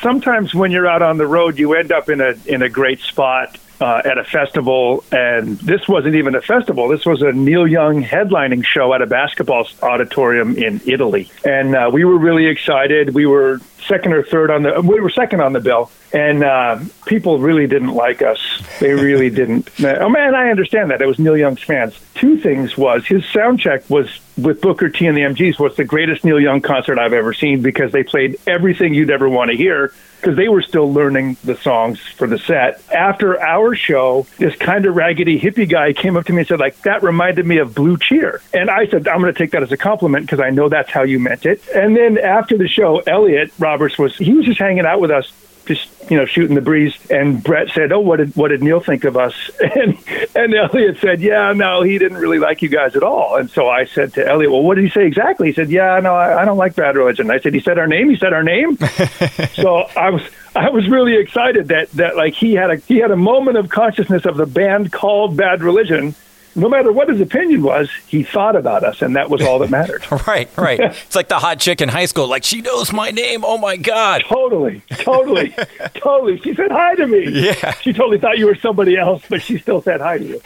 sometimes 0.01 0.53
when 0.53 0.71
you're 0.71 0.87
out 0.87 1.01
on 1.01 1.17
the 1.17 1.27
road, 1.27 1.59
you 1.59 1.73
end 1.73 1.91
up 1.91 2.09
in 2.09 2.21
a 2.21 2.35
in 2.45 2.61
a 2.61 2.69
great 2.69 2.99
spot 2.99 3.57
uh, 3.81 4.01
at 4.03 4.17
a 4.17 4.23
festival, 4.23 5.03
and 5.11 5.57
this 5.59 5.87
wasn't 5.87 6.15
even 6.15 6.35
a 6.35 6.41
festival. 6.41 6.87
This 6.87 7.05
was 7.05 7.21
a 7.21 7.31
Neil 7.31 7.67
Young 7.67 8.03
headlining 8.03 8.65
show 8.65 8.93
at 8.93 9.01
a 9.01 9.07
basketball 9.07 9.67
auditorium 9.81 10.57
in 10.57 10.81
Italy, 10.85 11.31
and 11.43 11.75
uh, 11.75 11.89
we 11.91 12.03
were 12.03 12.17
really 12.17 12.47
excited. 12.47 13.13
We 13.13 13.25
were 13.25 13.59
second 13.87 14.13
or 14.13 14.23
third 14.23 14.51
on 14.51 14.63
the 14.63 14.81
we 14.81 14.99
were 14.99 15.09
second 15.09 15.41
on 15.41 15.53
the 15.53 15.59
bill, 15.59 15.91
and 16.13 16.43
uh, 16.43 16.79
people 17.05 17.39
really 17.39 17.67
didn't 17.67 17.93
like 17.93 18.21
us. 18.21 18.39
They 18.79 18.93
really 18.93 19.29
didn't. 19.41 19.69
Oh 19.83 20.09
man, 20.09 20.35
I 20.35 20.49
understand 20.49 20.91
that. 20.91 21.01
It 21.01 21.07
was 21.07 21.19
Neil 21.19 21.37
Young's 21.37 21.63
fans. 21.63 21.99
Two 22.15 22.37
things 22.37 22.77
was 22.77 23.05
his 23.05 23.25
sound 23.25 23.59
check 23.59 23.89
was 23.89 24.19
with 24.43 24.61
Booker 24.61 24.89
T 24.89 25.07
and 25.07 25.17
the 25.17 25.21
MGs 25.21 25.59
was 25.59 25.75
the 25.75 25.83
greatest 25.83 26.23
Neil 26.23 26.39
Young 26.39 26.61
concert 26.61 26.99
I've 26.99 27.13
ever 27.13 27.33
seen 27.33 27.61
because 27.61 27.91
they 27.91 28.03
played 28.03 28.39
everything 28.47 28.93
you'd 28.93 29.11
ever 29.11 29.27
want 29.29 29.51
to 29.51 29.57
hear 29.57 29.93
because 30.19 30.35
they 30.35 30.49
were 30.49 30.61
still 30.61 30.91
learning 30.91 31.37
the 31.43 31.55
songs 31.55 31.99
for 31.99 32.27
the 32.27 32.37
set. 32.37 32.81
After 32.93 33.39
our 33.41 33.73
show, 33.73 34.27
this 34.37 34.55
kind 34.55 34.85
of 34.85 34.95
raggedy 34.95 35.39
hippie 35.39 35.69
guy 35.69 35.93
came 35.93 36.17
up 36.17 36.25
to 36.25 36.33
me 36.33 36.39
and 36.39 36.47
said, 36.47 36.59
like, 36.59 36.77
that 36.81 37.03
reminded 37.03 37.45
me 37.45 37.57
of 37.59 37.73
Blue 37.73 37.97
Cheer. 37.97 38.41
And 38.53 38.69
I 38.69 38.87
said, 38.87 39.07
I'm 39.07 39.21
going 39.21 39.33
to 39.33 39.37
take 39.37 39.51
that 39.51 39.63
as 39.63 39.71
a 39.71 39.77
compliment 39.77 40.25
because 40.25 40.41
I 40.41 40.49
know 40.49 40.67
that's 40.67 40.89
how 40.89 41.03
you 41.03 41.19
meant 41.19 41.45
it. 41.45 41.65
And 41.73 41.95
then 41.95 42.17
after 42.17 42.57
the 42.57 42.67
show, 42.67 42.99
Elliot 42.99 43.53
Roberts 43.59 43.97
was, 43.97 44.17
he 44.17 44.33
was 44.33 44.45
just 44.45 44.59
hanging 44.59 44.85
out 44.85 44.99
with 44.99 45.11
us 45.11 45.31
just 45.69 46.11
you 46.11 46.17
know 46.17 46.25
shooting 46.25 46.55
the 46.55 46.61
breeze. 46.61 46.97
And 47.09 47.41
Brett 47.41 47.69
said, 47.69 47.93
"Oh, 47.93 48.01
what 48.01 48.17
did 48.17 48.35
what 48.35 48.49
did 48.49 48.61
Neil 48.61 48.81
think 48.81 49.05
of 49.05 49.15
us?" 49.15 49.33
And 49.75 49.97
and 50.35 50.53
Elliot 50.53 50.97
said, 50.99 51.21
"Yeah, 51.21 51.53
no, 51.53 51.83
he 51.83 51.97
didn't 51.97 52.17
really 52.17 52.39
like 52.39 52.61
you 52.61 52.67
guys 52.67 52.95
at 52.95 53.03
all." 53.03 53.37
And 53.37 53.49
so 53.49 53.69
I 53.69 53.85
said 53.85 54.13
to 54.15 54.27
Elliot, 54.27 54.51
"Well, 54.51 54.63
what 54.63 54.75
did 54.75 54.83
he 54.83 54.89
say 54.89 55.05
exactly?" 55.05 55.47
He 55.47 55.53
said, 55.53 55.69
"Yeah, 55.69 55.99
no, 56.01 56.13
I, 56.13 56.41
I 56.41 56.45
don't 56.45 56.57
like 56.57 56.75
Bad 56.75 56.97
Religion." 56.97 57.31
I 57.31 57.39
said, 57.39 57.53
"He 57.53 57.61
said 57.61 57.77
our 57.77 57.87
name. 57.87 58.09
He 58.09 58.17
said 58.17 58.33
our 58.33 58.43
name." 58.43 58.77
so 59.53 59.87
I 59.95 60.09
was 60.09 60.23
I 60.55 60.69
was 60.69 60.89
really 60.89 61.15
excited 61.15 61.69
that 61.69 61.91
that 61.91 62.17
like 62.17 62.33
he 62.33 62.55
had 62.55 62.71
a 62.71 62.75
he 62.77 62.97
had 62.97 63.11
a 63.11 63.15
moment 63.15 63.57
of 63.57 63.69
consciousness 63.69 64.25
of 64.25 64.35
the 64.35 64.47
band 64.47 64.91
called 64.91 65.37
Bad 65.37 65.61
Religion 65.61 66.15
no 66.59 66.69
matter 66.69 66.91
what 66.91 67.09
his 67.09 67.21
opinion 67.21 67.63
was, 67.63 67.89
he 68.07 68.23
thought 68.23 68.55
about 68.55 68.83
us, 68.83 69.01
and 69.01 69.15
that 69.15 69.29
was 69.29 69.41
all 69.41 69.59
that 69.59 69.69
mattered. 69.69 70.03
right, 70.27 70.49
right. 70.57 70.79
it's 71.05 71.15
like 71.15 71.29
the 71.29 71.39
hot 71.39 71.59
chick 71.59 71.81
in 71.81 71.89
high 71.89 72.05
school. 72.05 72.27
Like 72.27 72.43
she 72.43 72.61
knows 72.61 72.91
my 72.93 73.11
name. 73.11 73.43
Oh 73.43 73.57
my 73.57 73.77
god. 73.77 74.23
Totally, 74.27 74.81
totally, 74.89 75.55
totally. 75.95 76.39
She 76.41 76.53
said 76.53 76.71
hi 76.71 76.95
to 76.95 77.07
me. 77.07 77.29
Yeah. 77.29 77.73
She 77.75 77.93
totally 77.93 78.19
thought 78.19 78.37
you 78.37 78.45
were 78.47 78.55
somebody 78.55 78.97
else, 78.97 79.23
but 79.29 79.41
she 79.41 79.57
still 79.57 79.81
said 79.81 80.01
hi 80.01 80.17
to 80.17 80.25
you. 80.25 80.41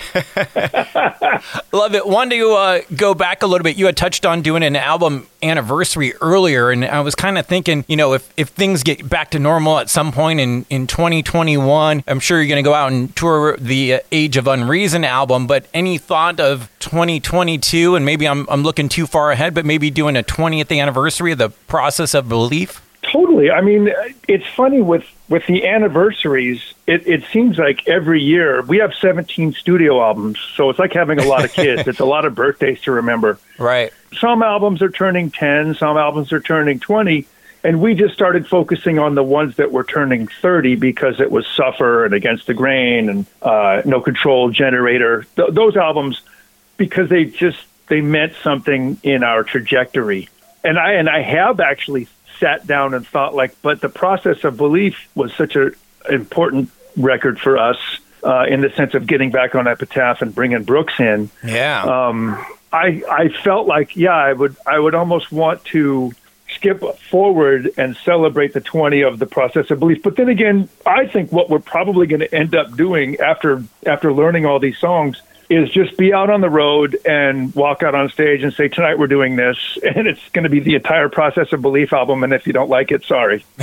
Love 1.71 1.95
it. 1.95 2.05
Wanted 2.07 2.37
to 2.37 2.51
uh, 2.53 2.81
go 2.95 3.13
back 3.13 3.43
a 3.43 3.47
little 3.47 3.63
bit. 3.63 3.77
You 3.77 3.87
had 3.87 3.97
touched 3.97 4.25
on 4.25 4.41
doing 4.41 4.63
an 4.63 4.75
album 4.75 5.27
anniversary 5.43 6.13
earlier, 6.21 6.71
and 6.71 6.85
I 6.85 7.01
was 7.01 7.15
kind 7.15 7.37
of 7.37 7.45
thinking, 7.45 7.85
you 7.87 7.95
know, 7.95 8.13
if, 8.13 8.31
if 8.37 8.49
things 8.49 8.83
get 8.83 9.07
back 9.07 9.31
to 9.31 9.39
normal 9.39 9.79
at 9.79 9.89
some 9.89 10.11
point 10.11 10.39
in, 10.39 10.65
in 10.69 10.87
2021, 10.87 12.03
I'm 12.07 12.19
sure 12.19 12.39
you're 12.41 12.47
going 12.47 12.63
to 12.63 12.67
go 12.67 12.73
out 12.73 12.91
and 12.91 13.15
tour 13.15 13.57
the 13.57 13.95
uh, 13.95 13.99
Age 14.11 14.37
of 14.37 14.45
Unreason 14.45 15.05
album. 15.05 15.47
But 15.47 15.67
any 15.73 15.97
thought 15.97 16.39
of 16.39 16.69
2022, 16.79 17.95
and 17.95 18.05
maybe 18.05 18.27
I'm, 18.27 18.47
I'm 18.49 18.63
looking 18.63 18.89
too 18.89 19.05
far 19.05 19.31
ahead, 19.31 19.53
but 19.53 19.65
maybe 19.65 19.91
doing 19.91 20.15
a 20.15 20.23
20th 20.23 20.77
anniversary 20.77 21.33
of 21.33 21.37
the 21.37 21.49
process 21.49 22.13
of 22.13 22.29
belief? 22.29 22.81
Totally. 23.03 23.51
I 23.51 23.61
mean, 23.61 23.91
it's 24.27 24.47
funny 24.55 24.81
with 24.81 25.05
with 25.33 25.47
the 25.47 25.65
anniversaries. 25.65 26.61
It, 26.85 27.07
it 27.07 27.23
seems 27.33 27.57
like 27.57 27.87
every 27.87 28.21
year 28.21 28.61
we 28.61 28.77
have 28.77 28.93
17 28.93 29.53
studio 29.53 29.99
albums, 29.99 30.37
so 30.55 30.69
it's 30.69 30.77
like 30.77 30.93
having 30.93 31.17
a 31.17 31.27
lot 31.27 31.43
of 31.43 31.51
kids. 31.51 31.87
it's 31.87 31.99
a 31.99 32.05
lot 32.05 32.25
of 32.25 32.35
birthdays 32.35 32.81
to 32.81 32.91
remember. 32.91 33.39
Right. 33.57 33.91
Some 34.19 34.43
albums 34.43 34.83
are 34.83 34.91
turning 34.91 35.31
10, 35.31 35.73
some 35.73 35.97
albums 35.97 36.31
are 36.33 36.39
turning 36.39 36.79
20, 36.79 37.25
and 37.63 37.81
we 37.81 37.95
just 37.95 38.13
started 38.13 38.47
focusing 38.47 38.99
on 38.99 39.15
the 39.15 39.23
ones 39.23 39.55
that 39.55 39.71
were 39.71 39.83
turning 39.83 40.27
30 40.27 40.75
because 40.75 41.19
it 41.19 41.31
was 41.31 41.47
Suffer 41.47 42.05
and 42.05 42.13
Against 42.13 42.45
the 42.45 42.53
Grain 42.53 43.09
and 43.09 43.25
uh, 43.41 43.81
No 43.85 44.01
Control 44.01 44.51
Generator. 44.51 45.25
Th- 45.35 45.49
those 45.49 45.75
albums, 45.75 46.21
because 46.77 47.09
they 47.09 47.25
just 47.25 47.57
they 47.87 48.01
meant 48.01 48.33
something 48.43 48.99
in 49.01 49.23
our 49.23 49.43
trajectory. 49.43 50.29
And 50.63 50.77
I 50.77 50.93
and 50.93 51.09
I 51.09 51.23
have 51.23 51.59
actually 51.59 52.07
sat 52.43 52.67
down 52.67 52.93
and 52.93 53.07
thought 53.07 53.33
like, 53.33 53.55
but 53.61 53.79
the 53.79 53.89
process 53.89 54.43
of 54.43 54.57
belief 54.57 55.07
was 55.15 55.33
such 55.33 55.55
a 55.55 55.71
important 56.09 56.69
record 56.97 57.39
for 57.39 57.57
us 57.57 57.77
uh, 58.23 58.45
in 58.49 58.59
the 58.59 58.69
sense 58.71 58.93
of 58.93 59.07
getting 59.07 59.31
back 59.31 59.55
on 59.55 59.65
Epitaph 59.67 60.21
and 60.21 60.35
bringing 60.35 60.63
Brooks 60.63 60.99
in. 60.99 61.29
Yeah. 61.43 61.83
Um, 61.83 62.45
I 62.71 63.01
I 63.09 63.29
felt 63.43 63.67
like 63.67 63.95
yeah, 63.95 64.15
I 64.15 64.33
would 64.33 64.57
I 64.67 64.77
would 64.77 64.93
almost 64.93 65.31
want 65.31 65.63
to 65.65 66.11
skip 66.49 66.83
forward 67.09 67.71
and 67.77 67.95
celebrate 67.97 68.53
the 68.53 68.61
20 68.61 69.01
of 69.01 69.17
the 69.17 69.25
process 69.25 69.71
of 69.71 69.79
belief. 69.79 70.03
But 70.03 70.17
then 70.17 70.29
again, 70.29 70.69
I 70.85 71.07
think 71.07 71.31
what 71.31 71.49
we're 71.49 71.59
probably 71.59 72.05
going 72.07 72.19
to 72.19 72.35
end 72.35 72.55
up 72.55 72.75
doing 72.75 73.19
after 73.19 73.63
after 73.85 74.11
learning 74.11 74.45
all 74.45 74.59
these 74.59 74.77
songs 74.77 75.21
is 75.53 75.69
just 75.69 75.97
be 75.97 76.13
out 76.13 76.29
on 76.29 76.41
the 76.41 76.49
road 76.49 76.97
and 77.05 77.53
walk 77.55 77.83
out 77.83 77.95
on 77.95 78.09
stage 78.09 78.43
and 78.43 78.53
say 78.53 78.67
tonight 78.67 78.97
we're 78.97 79.07
doing 79.07 79.35
this 79.35 79.57
and 79.95 80.07
it's 80.07 80.29
going 80.29 80.43
to 80.43 80.49
be 80.49 80.59
the 80.59 80.75
entire 80.75 81.09
process 81.09 81.51
of 81.53 81.61
belief 81.61 81.93
album 81.93 82.23
and 82.23 82.33
if 82.33 82.47
you 82.47 82.53
don't 82.53 82.69
like 82.69 82.91
it 82.91 83.03
sorry 83.03 83.45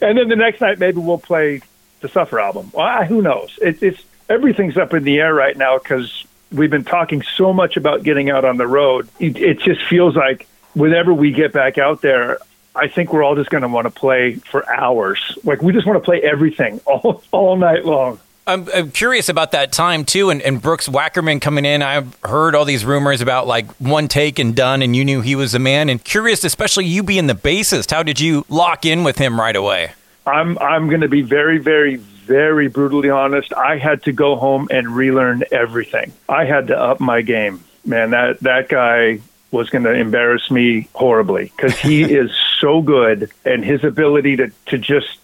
and 0.00 0.18
then 0.18 0.28
the 0.28 0.36
next 0.36 0.60
night 0.60 0.78
maybe 0.78 0.98
we'll 0.98 1.18
play 1.18 1.60
the 2.00 2.08
suffer 2.08 2.38
album 2.38 2.70
well, 2.74 3.04
who 3.04 3.22
knows 3.22 3.58
it, 3.62 3.82
it's 3.82 4.02
everything's 4.28 4.76
up 4.76 4.92
in 4.94 5.04
the 5.04 5.18
air 5.18 5.34
right 5.34 5.56
now 5.56 5.78
because 5.78 6.26
we've 6.52 6.70
been 6.70 6.84
talking 6.84 7.22
so 7.22 7.52
much 7.52 7.76
about 7.76 8.02
getting 8.02 8.30
out 8.30 8.44
on 8.44 8.56
the 8.56 8.66
road 8.66 9.08
it, 9.18 9.36
it 9.36 9.58
just 9.60 9.82
feels 9.84 10.14
like 10.14 10.46
whenever 10.74 11.12
we 11.12 11.32
get 11.32 11.52
back 11.52 11.78
out 11.78 12.02
there 12.02 12.38
I 12.76 12.88
think 12.88 13.12
we're 13.12 13.22
all 13.22 13.34
just 13.34 13.48
going 13.48 13.62
to 13.62 13.68
want 13.68 13.86
to 13.86 13.90
play 13.90 14.34
for 14.34 14.68
hours. 14.70 15.38
Like 15.44 15.62
we 15.62 15.72
just 15.72 15.86
want 15.86 15.96
to 15.96 16.04
play 16.04 16.20
everything 16.20 16.80
all 16.86 17.22
all 17.32 17.56
night 17.56 17.86
long. 17.86 18.20
I'm, 18.48 18.68
I'm, 18.72 18.92
curious 18.92 19.28
about 19.28 19.52
that 19.52 19.72
time 19.72 20.04
too, 20.04 20.30
and, 20.30 20.40
and, 20.40 20.62
Brooks 20.62 20.88
Wackerman 20.88 21.40
coming 21.40 21.64
in. 21.64 21.82
I've 21.82 22.16
heard 22.22 22.54
all 22.54 22.64
these 22.64 22.84
rumors 22.84 23.20
about 23.20 23.48
like 23.48 23.68
one 23.80 24.06
take 24.06 24.38
and 24.38 24.54
done, 24.54 24.82
and 24.82 24.94
you 24.94 25.04
knew 25.04 25.20
he 25.20 25.34
was 25.34 25.50
the 25.50 25.58
man. 25.58 25.88
And 25.88 26.02
curious, 26.02 26.44
especially 26.44 26.84
you 26.84 27.02
being 27.02 27.26
the 27.26 27.34
bassist, 27.34 27.90
how 27.90 28.04
did 28.04 28.20
you 28.20 28.44
lock 28.48 28.84
in 28.84 29.02
with 29.02 29.18
him 29.18 29.40
right 29.40 29.56
away? 29.56 29.92
I'm 30.26 30.58
I'm 30.58 30.88
going 30.88 31.00
to 31.00 31.08
be 31.08 31.22
very, 31.22 31.58
very, 31.58 31.96
very 31.96 32.68
brutally 32.68 33.10
honest. 33.10 33.52
I 33.52 33.78
had 33.78 34.04
to 34.04 34.12
go 34.12 34.36
home 34.36 34.68
and 34.70 34.94
relearn 34.94 35.42
everything. 35.50 36.12
I 36.28 36.44
had 36.44 36.68
to 36.68 36.78
up 36.78 37.00
my 37.00 37.22
game, 37.22 37.64
man. 37.84 38.10
That 38.10 38.38
that 38.40 38.68
guy 38.68 39.20
was 39.50 39.70
going 39.70 39.84
to 39.84 39.92
embarrass 39.92 40.52
me 40.52 40.88
horribly 40.94 41.52
because 41.56 41.76
he 41.76 42.02
is 42.14 42.30
so 42.60 42.80
good, 42.80 43.28
and 43.44 43.64
his 43.64 43.82
ability 43.82 44.36
to 44.36 44.52
to 44.66 44.78
just 44.78 45.18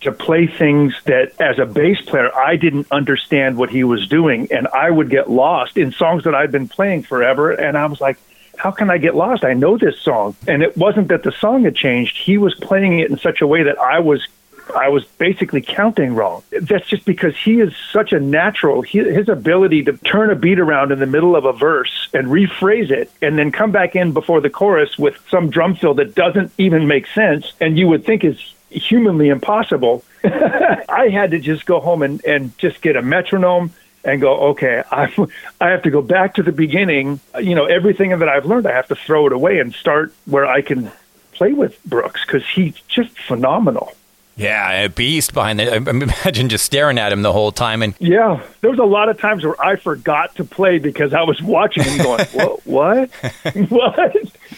to 0.00 0.12
play 0.12 0.46
things 0.46 0.94
that 1.04 1.40
as 1.40 1.58
a 1.58 1.66
bass 1.66 2.00
player 2.02 2.34
I 2.36 2.56
didn't 2.56 2.86
understand 2.90 3.56
what 3.56 3.70
he 3.70 3.84
was 3.84 4.08
doing 4.08 4.48
and 4.52 4.68
I 4.68 4.90
would 4.90 5.10
get 5.10 5.30
lost 5.30 5.76
in 5.76 5.92
songs 5.92 6.24
that 6.24 6.34
I'd 6.34 6.52
been 6.52 6.68
playing 6.68 7.02
forever 7.02 7.52
and 7.52 7.76
I 7.76 7.86
was 7.86 8.00
like 8.00 8.18
how 8.58 8.72
can 8.72 8.90
I 8.90 8.98
get 8.98 9.14
lost? 9.14 9.44
I 9.44 9.54
know 9.54 9.78
this 9.78 10.00
song. 10.00 10.34
And 10.48 10.64
it 10.64 10.76
wasn't 10.76 11.08
that 11.08 11.22
the 11.22 11.30
song 11.30 11.62
had 11.62 11.76
changed. 11.76 12.16
He 12.16 12.38
was 12.38 12.54
playing 12.56 12.98
it 12.98 13.08
in 13.08 13.16
such 13.16 13.40
a 13.40 13.46
way 13.46 13.62
that 13.62 13.78
I 13.78 14.00
was 14.00 14.26
I 14.76 14.88
was 14.88 15.04
basically 15.04 15.62
counting 15.62 16.14
wrong. 16.14 16.42
That's 16.50 16.86
just 16.86 17.06
because 17.06 17.34
he 17.36 17.60
is 17.60 17.72
such 17.90 18.12
a 18.12 18.20
natural. 18.20 18.82
He, 18.82 18.98
his 18.98 19.28
ability 19.28 19.84
to 19.84 19.96
turn 19.96 20.30
a 20.30 20.34
beat 20.34 20.58
around 20.58 20.92
in 20.92 20.98
the 20.98 21.06
middle 21.06 21.36
of 21.36 21.46
a 21.46 21.52
verse 21.52 22.08
and 22.12 22.28
rephrase 22.28 22.90
it 22.90 23.10
and 23.22 23.38
then 23.38 23.50
come 23.50 23.72
back 23.72 23.96
in 23.96 24.12
before 24.12 24.42
the 24.42 24.50
chorus 24.50 24.98
with 24.98 25.16
some 25.30 25.48
drum 25.48 25.74
fill 25.74 25.94
that 25.94 26.14
doesn't 26.14 26.52
even 26.58 26.86
make 26.86 27.06
sense 27.06 27.52
and 27.60 27.78
you 27.78 27.88
would 27.88 28.04
think 28.04 28.24
is 28.24 28.38
humanly 28.70 29.28
impossible. 29.28 30.04
I 30.24 31.08
had 31.12 31.30
to 31.32 31.38
just 31.38 31.66
go 31.66 31.80
home 31.80 32.02
and, 32.02 32.24
and 32.24 32.56
just 32.58 32.80
get 32.82 32.96
a 32.96 33.02
metronome 33.02 33.72
and 34.04 34.20
go, 34.20 34.34
okay, 34.50 34.82
I, 34.90 35.12
I 35.60 35.68
have 35.70 35.82
to 35.82 35.90
go 35.90 36.02
back 36.02 36.34
to 36.34 36.42
the 36.42 36.52
beginning. 36.52 37.20
You 37.38 37.54
know, 37.54 37.66
everything 37.66 38.16
that 38.18 38.28
I've 38.28 38.46
learned, 38.46 38.66
I 38.66 38.72
have 38.72 38.88
to 38.88 38.96
throw 38.96 39.26
it 39.26 39.32
away 39.32 39.58
and 39.58 39.74
start 39.74 40.12
where 40.26 40.46
I 40.46 40.62
can 40.62 40.90
play 41.32 41.52
with 41.52 41.82
Brooks 41.84 42.24
because 42.26 42.46
he's 42.48 42.74
just 42.88 43.18
phenomenal. 43.18 43.94
Yeah, 44.38 44.70
a 44.70 44.88
beast 44.88 45.34
behind 45.34 45.60
it. 45.60 45.68
I 45.72 45.76
imagine 45.90 46.48
just 46.48 46.64
staring 46.64 46.96
at 46.96 47.12
him 47.12 47.22
the 47.22 47.32
whole 47.32 47.50
time. 47.50 47.82
And 47.82 47.94
yeah, 47.98 48.40
there 48.60 48.70
was 48.70 48.78
a 48.78 48.84
lot 48.84 49.08
of 49.08 49.18
times 49.18 49.44
where 49.44 49.60
I 49.60 49.74
forgot 49.74 50.36
to 50.36 50.44
play 50.44 50.78
because 50.78 51.12
I 51.12 51.22
was 51.22 51.42
watching 51.42 51.82
him 51.82 51.98
going, 51.98 52.24
what, 52.64 52.64
what, 52.64 53.10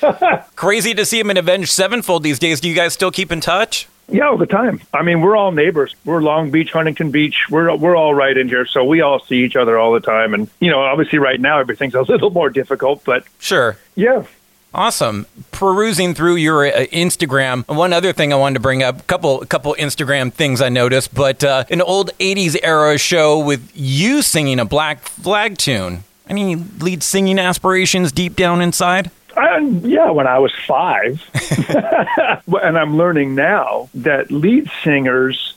what? 0.03 0.55
Crazy 0.55 0.93
to 0.93 1.07
see 1.07 1.19
him 1.19 1.31
in 1.31 1.39
Avenged 1.39 1.71
Sevenfold 1.71 2.23
these 2.23 2.39
days. 2.39 2.61
Do 2.61 2.69
you 2.69 2.75
guys 2.75 2.93
still 2.93 3.11
keep 3.11 3.33
in 3.33 3.41
touch? 3.41 3.89
Yeah, 4.11 4.29
all 4.29 4.37
the 4.37 4.47
time. 4.47 4.81
I 4.93 5.03
mean, 5.03 5.21
we're 5.21 5.37
all 5.37 5.53
neighbors. 5.53 5.95
We're 6.05 6.23
Long 6.23 6.51
Beach, 6.51 6.73
Huntington 6.73 7.11
Beach. 7.11 7.47
We're 7.49 7.75
we're 7.77 7.97
all 7.97 8.15
right 8.15 8.37
in 8.37 8.49
here, 8.49 8.67
so 8.67 8.85
we 8.85 9.01
all 9.01 9.21
see 9.21 9.45
each 9.45 9.57
other 9.57 9.79
all 9.79 9.93
the 9.93 10.01
time. 10.01 10.35
And 10.35 10.49
you 10.61 10.71
know, 10.71 10.81
obviously, 10.81 11.19
right 11.19 11.41
now 11.41 11.59
everything's 11.61 11.95
a 11.95 12.03
little 12.09 12.31
more 12.31 12.51
difficult, 12.51 13.05
but 13.05 13.25
sure, 13.39 13.77
yeah. 13.95 14.25
Awesome. 14.73 15.27
Perusing 15.51 16.15
through 16.15 16.37
your 16.37 16.65
uh, 16.65 16.87
Instagram, 16.93 17.67
one 17.67 17.93
other 17.93 18.13
thing 18.13 18.33
I 18.33 18.37
wanted 18.37 18.55
to 18.55 18.61
bring 18.61 18.85
up, 18.85 19.01
a 19.01 19.03
couple 19.03 19.41
couple 19.47 19.75
Instagram 19.79 20.33
things 20.33 20.61
I 20.61 20.69
noticed, 20.69 21.15
but 21.15 21.43
uh, 21.43 21.65
an 21.71 21.81
old 21.81 22.11
80s 22.19 22.57
era 22.63 22.97
show 22.99 23.39
with 23.39 23.73
you 23.75 24.23
singing 24.23 24.61
a 24.61 24.65
Black 24.65 25.01
Flag 25.03 25.59
tune. 25.59 26.05
Any 26.29 26.55
lead 26.55 27.03
singing 27.03 27.41
aspirations 27.41 28.13
deep 28.13 28.37
down 28.37 28.61
inside? 28.63 29.11
I, 29.41 29.59
yeah, 29.59 30.11
when 30.11 30.27
I 30.27 30.39
was 30.39 30.53
five. 30.67 31.23
and 32.63 32.79
I'm 32.79 32.97
learning 32.97 33.35
now 33.35 33.89
that 33.95 34.31
lead 34.31 34.71
singers 34.83 35.55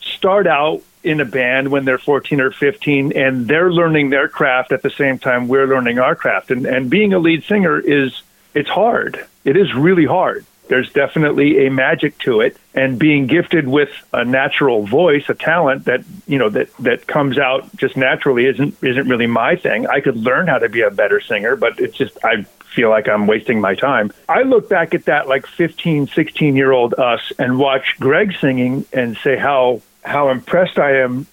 start 0.00 0.46
out 0.46 0.82
in 1.04 1.20
a 1.20 1.24
band 1.24 1.70
when 1.70 1.84
they're 1.84 1.98
14 1.98 2.40
or 2.40 2.50
15 2.50 3.16
and 3.16 3.46
they're 3.46 3.72
learning 3.72 4.10
their 4.10 4.28
craft 4.28 4.72
at 4.72 4.82
the 4.82 4.90
same 4.90 5.18
time 5.18 5.48
we're 5.48 5.66
learning 5.66 5.98
our 5.98 6.14
craft. 6.14 6.50
And 6.50 6.66
and 6.66 6.90
being 6.90 7.12
a 7.12 7.18
lead 7.18 7.44
singer 7.44 7.78
is 7.78 8.22
it's 8.54 8.68
hard. 8.68 9.24
It 9.44 9.56
is 9.56 9.74
really 9.74 10.06
hard. 10.06 10.44
There's 10.68 10.92
definitely 10.92 11.66
a 11.66 11.70
magic 11.70 12.18
to 12.18 12.42
it. 12.42 12.58
And 12.74 12.98
being 12.98 13.26
gifted 13.26 13.66
with 13.66 13.88
a 14.12 14.24
natural 14.24 14.84
voice 14.86 15.28
a 15.28 15.34
talent 15.34 15.86
that 15.86 16.04
you 16.26 16.38
know 16.38 16.50
that 16.50 16.74
that 16.78 17.06
comes 17.06 17.38
out 17.38 17.74
just 17.76 17.96
naturally 17.96 18.46
isn't 18.46 18.76
isn't 18.82 19.08
really 19.08 19.26
my 19.26 19.56
thing. 19.56 19.86
I 19.86 20.00
could 20.00 20.16
learn 20.16 20.46
how 20.48 20.58
to 20.58 20.68
be 20.68 20.82
a 20.82 20.90
better 20.90 21.20
singer 21.20 21.56
but 21.56 21.78
it's 21.80 21.96
just 21.96 22.18
i 22.24 22.44
feel 22.74 22.90
like 22.90 23.08
I'm 23.08 23.26
wasting 23.26 23.60
my 23.60 23.74
time. 23.74 24.12
I 24.28 24.42
look 24.42 24.68
back 24.68 24.94
at 24.94 25.06
that 25.06 25.28
like 25.28 25.46
15, 25.46 26.08
16 26.08 26.56
year 26.56 26.72
old 26.72 26.94
us 26.94 27.32
and 27.38 27.58
watch 27.58 27.96
Greg 27.98 28.34
singing 28.40 28.84
and 28.92 29.16
say 29.18 29.36
how 29.36 29.82
how 30.04 30.30
impressed 30.30 30.78
I 30.78 30.98
am 31.00 31.26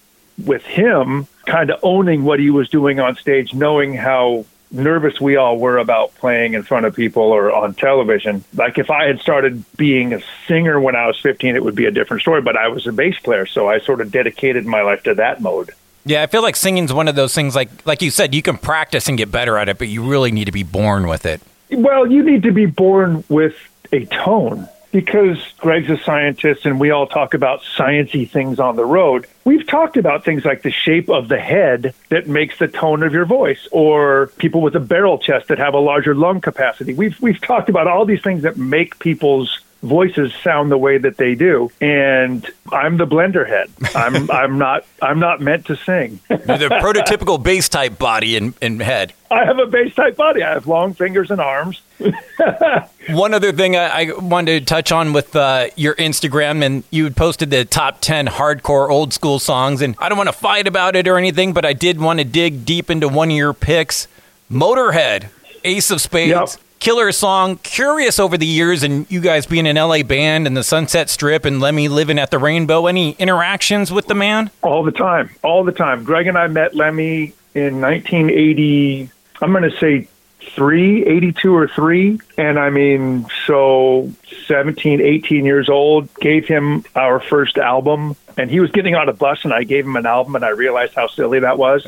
with 0.44 0.62
him 0.62 1.26
kind 1.46 1.70
of 1.70 1.80
owning 1.82 2.24
what 2.24 2.40
he 2.40 2.50
was 2.50 2.68
doing 2.68 3.00
on 3.00 3.16
stage, 3.16 3.54
knowing 3.54 3.94
how 3.94 4.44
nervous 4.70 5.20
we 5.20 5.36
all 5.36 5.58
were 5.58 5.78
about 5.78 6.14
playing 6.16 6.54
in 6.54 6.62
front 6.62 6.86
of 6.86 6.94
people 6.94 7.22
or 7.22 7.52
on 7.54 7.74
television. 7.74 8.44
Like 8.54 8.78
if 8.78 8.90
I 8.90 9.06
had 9.06 9.20
started 9.20 9.64
being 9.76 10.12
a 10.12 10.20
singer 10.46 10.80
when 10.80 10.96
I 10.96 11.06
was 11.06 11.18
15, 11.20 11.54
it 11.54 11.64
would 11.64 11.76
be 11.76 11.86
a 11.86 11.90
different 11.90 12.22
story, 12.22 12.42
but 12.42 12.56
I 12.56 12.68
was 12.68 12.86
a 12.86 12.92
bass 12.92 13.18
player, 13.20 13.46
so 13.46 13.68
I 13.68 13.78
sort 13.78 14.00
of 14.00 14.10
dedicated 14.10 14.66
my 14.66 14.82
life 14.82 15.04
to 15.04 15.14
that 15.14 15.40
mode. 15.40 15.70
Yeah, 16.06 16.22
I 16.22 16.26
feel 16.28 16.42
like 16.42 16.54
singing's 16.54 16.92
one 16.92 17.08
of 17.08 17.16
those 17.16 17.34
things 17.34 17.56
like 17.56 17.84
like 17.84 18.00
you 18.00 18.12
said, 18.12 18.32
you 18.32 18.40
can 18.40 18.58
practice 18.58 19.08
and 19.08 19.18
get 19.18 19.30
better 19.30 19.58
at 19.58 19.68
it, 19.68 19.76
but 19.76 19.88
you 19.88 20.08
really 20.08 20.30
need 20.30 20.44
to 20.44 20.52
be 20.52 20.62
born 20.62 21.08
with 21.08 21.26
it. 21.26 21.42
Well, 21.70 22.06
you 22.06 22.22
need 22.22 22.44
to 22.44 22.52
be 22.52 22.66
born 22.66 23.24
with 23.28 23.56
a 23.92 24.04
tone 24.06 24.68
because 24.92 25.36
Greg's 25.58 25.90
a 25.90 25.98
scientist 25.98 26.64
and 26.64 26.78
we 26.78 26.92
all 26.92 27.08
talk 27.08 27.34
about 27.34 27.60
sciency 27.76 28.30
things 28.30 28.60
on 28.60 28.76
the 28.76 28.84
road. 28.84 29.26
We've 29.44 29.66
talked 29.66 29.96
about 29.96 30.24
things 30.24 30.44
like 30.44 30.62
the 30.62 30.70
shape 30.70 31.10
of 31.10 31.26
the 31.26 31.40
head 31.40 31.92
that 32.08 32.28
makes 32.28 32.58
the 32.60 32.68
tone 32.68 33.02
of 33.02 33.12
your 33.12 33.26
voice 33.26 33.66
or 33.72 34.28
people 34.38 34.62
with 34.62 34.76
a 34.76 34.80
barrel 34.80 35.18
chest 35.18 35.48
that 35.48 35.58
have 35.58 35.74
a 35.74 35.80
larger 35.80 36.14
lung 36.14 36.40
capacity. 36.40 36.94
We've 36.94 37.20
we've 37.20 37.40
talked 37.40 37.68
about 37.68 37.88
all 37.88 38.04
these 38.04 38.22
things 38.22 38.42
that 38.42 38.56
make 38.56 39.00
people's 39.00 39.60
voices 39.82 40.32
sound 40.42 40.70
the 40.70 40.78
way 40.78 40.98
that 40.98 41.16
they 41.16 41.34
do 41.34 41.70
and 41.80 42.50
i'm 42.72 42.96
the 42.96 43.06
blender 43.06 43.46
head. 43.46 43.70
I'm 43.94 44.30
i'm 44.42 44.58
not 44.58 44.84
i'm 45.02 45.18
not 45.18 45.40
meant 45.40 45.66
to 45.66 45.76
sing. 45.76 46.20
The 46.28 46.68
prototypical 46.82 47.42
bass 47.42 47.68
type 47.68 47.98
body 47.98 48.36
and, 48.36 48.54
and 48.62 48.80
head. 48.80 49.12
I 49.30 49.44
have 49.44 49.58
a 49.58 49.66
bass 49.66 49.94
type 49.94 50.16
body. 50.16 50.42
I 50.42 50.50
have 50.52 50.66
long 50.66 50.94
fingers 50.94 51.30
and 51.30 51.40
arms. 51.40 51.82
One 53.08 53.34
other 53.34 53.52
thing 53.52 53.76
I, 53.76 54.10
I, 54.10 54.12
wanted 54.12 54.60
to 54.60 54.64
touch 54.64 54.92
on 54.92 55.12
with 55.12 55.34
uh, 55.34 55.68
your 55.76 55.94
instagram 55.94 56.62
and 56.64 56.84
you 56.90 57.10
posted 57.10 57.50
the 57.50 57.64
top 57.64 58.00
10 58.00 58.26
hardcore 58.26 58.90
old 58.90 59.12
school 59.12 59.38
songs 59.38 59.80
and 59.82 59.94
i 59.98 60.08
don't 60.08 60.18
want 60.18 60.28
to 60.28 60.34
fight 60.34 60.66
about 60.66 60.96
it 60.96 61.08
or 61.08 61.16
anything 61.16 61.52
but 61.52 61.64
i 61.64 61.72
did 61.72 62.00
want 62.00 62.18
to 62.18 62.24
dig 62.24 62.64
deep 62.64 62.90
into 62.90 63.08
one 63.08 63.30
of 63.30 63.36
your 63.36 63.54
picks 63.54 64.08
motorhead 64.50 65.28
ace 65.64 65.90
of 65.90 66.00
spades. 66.00 66.30
Yep 66.30 66.65
killer 66.86 67.10
song. 67.10 67.56
Curious 67.64 68.20
over 68.20 68.38
the 68.38 68.46
years, 68.46 68.84
and 68.84 69.10
you 69.10 69.20
guys 69.20 69.44
being 69.44 69.66
an 69.66 69.74
LA 69.74 70.04
band 70.04 70.46
and 70.46 70.56
the 70.56 70.62
Sunset 70.62 71.10
Strip 71.10 71.44
and 71.44 71.58
Lemmy 71.58 71.88
living 71.88 72.16
at 72.16 72.30
the 72.30 72.38
Rainbow, 72.38 72.86
any 72.86 73.16
interactions 73.18 73.90
with 73.90 74.06
the 74.06 74.14
man? 74.14 74.52
All 74.62 74.84
the 74.84 74.92
time. 74.92 75.34
All 75.42 75.64
the 75.64 75.72
time. 75.72 76.04
Greg 76.04 76.28
and 76.28 76.38
I 76.38 76.46
met 76.46 76.76
Lemmy 76.76 77.34
in 77.56 77.80
1980. 77.80 79.10
I'm 79.42 79.50
going 79.50 79.68
to 79.68 79.76
say 79.78 80.06
three, 80.54 81.04
82 81.04 81.52
or 81.52 81.66
three. 81.66 82.20
And 82.38 82.56
I 82.56 82.70
mean, 82.70 83.26
so 83.48 84.12
17, 84.46 85.00
18 85.00 85.44
years 85.44 85.68
old, 85.68 86.08
gave 86.20 86.46
him 86.46 86.84
our 86.94 87.18
first 87.18 87.58
album. 87.58 88.14
And 88.36 88.48
he 88.48 88.60
was 88.60 88.70
getting 88.70 88.94
on 88.94 89.08
a 89.08 89.12
bus, 89.12 89.42
and 89.42 89.52
I 89.52 89.64
gave 89.64 89.84
him 89.84 89.96
an 89.96 90.06
album, 90.06 90.36
and 90.36 90.44
I 90.44 90.50
realized 90.50 90.94
how 90.94 91.08
silly 91.08 91.40
that 91.40 91.58
was. 91.58 91.84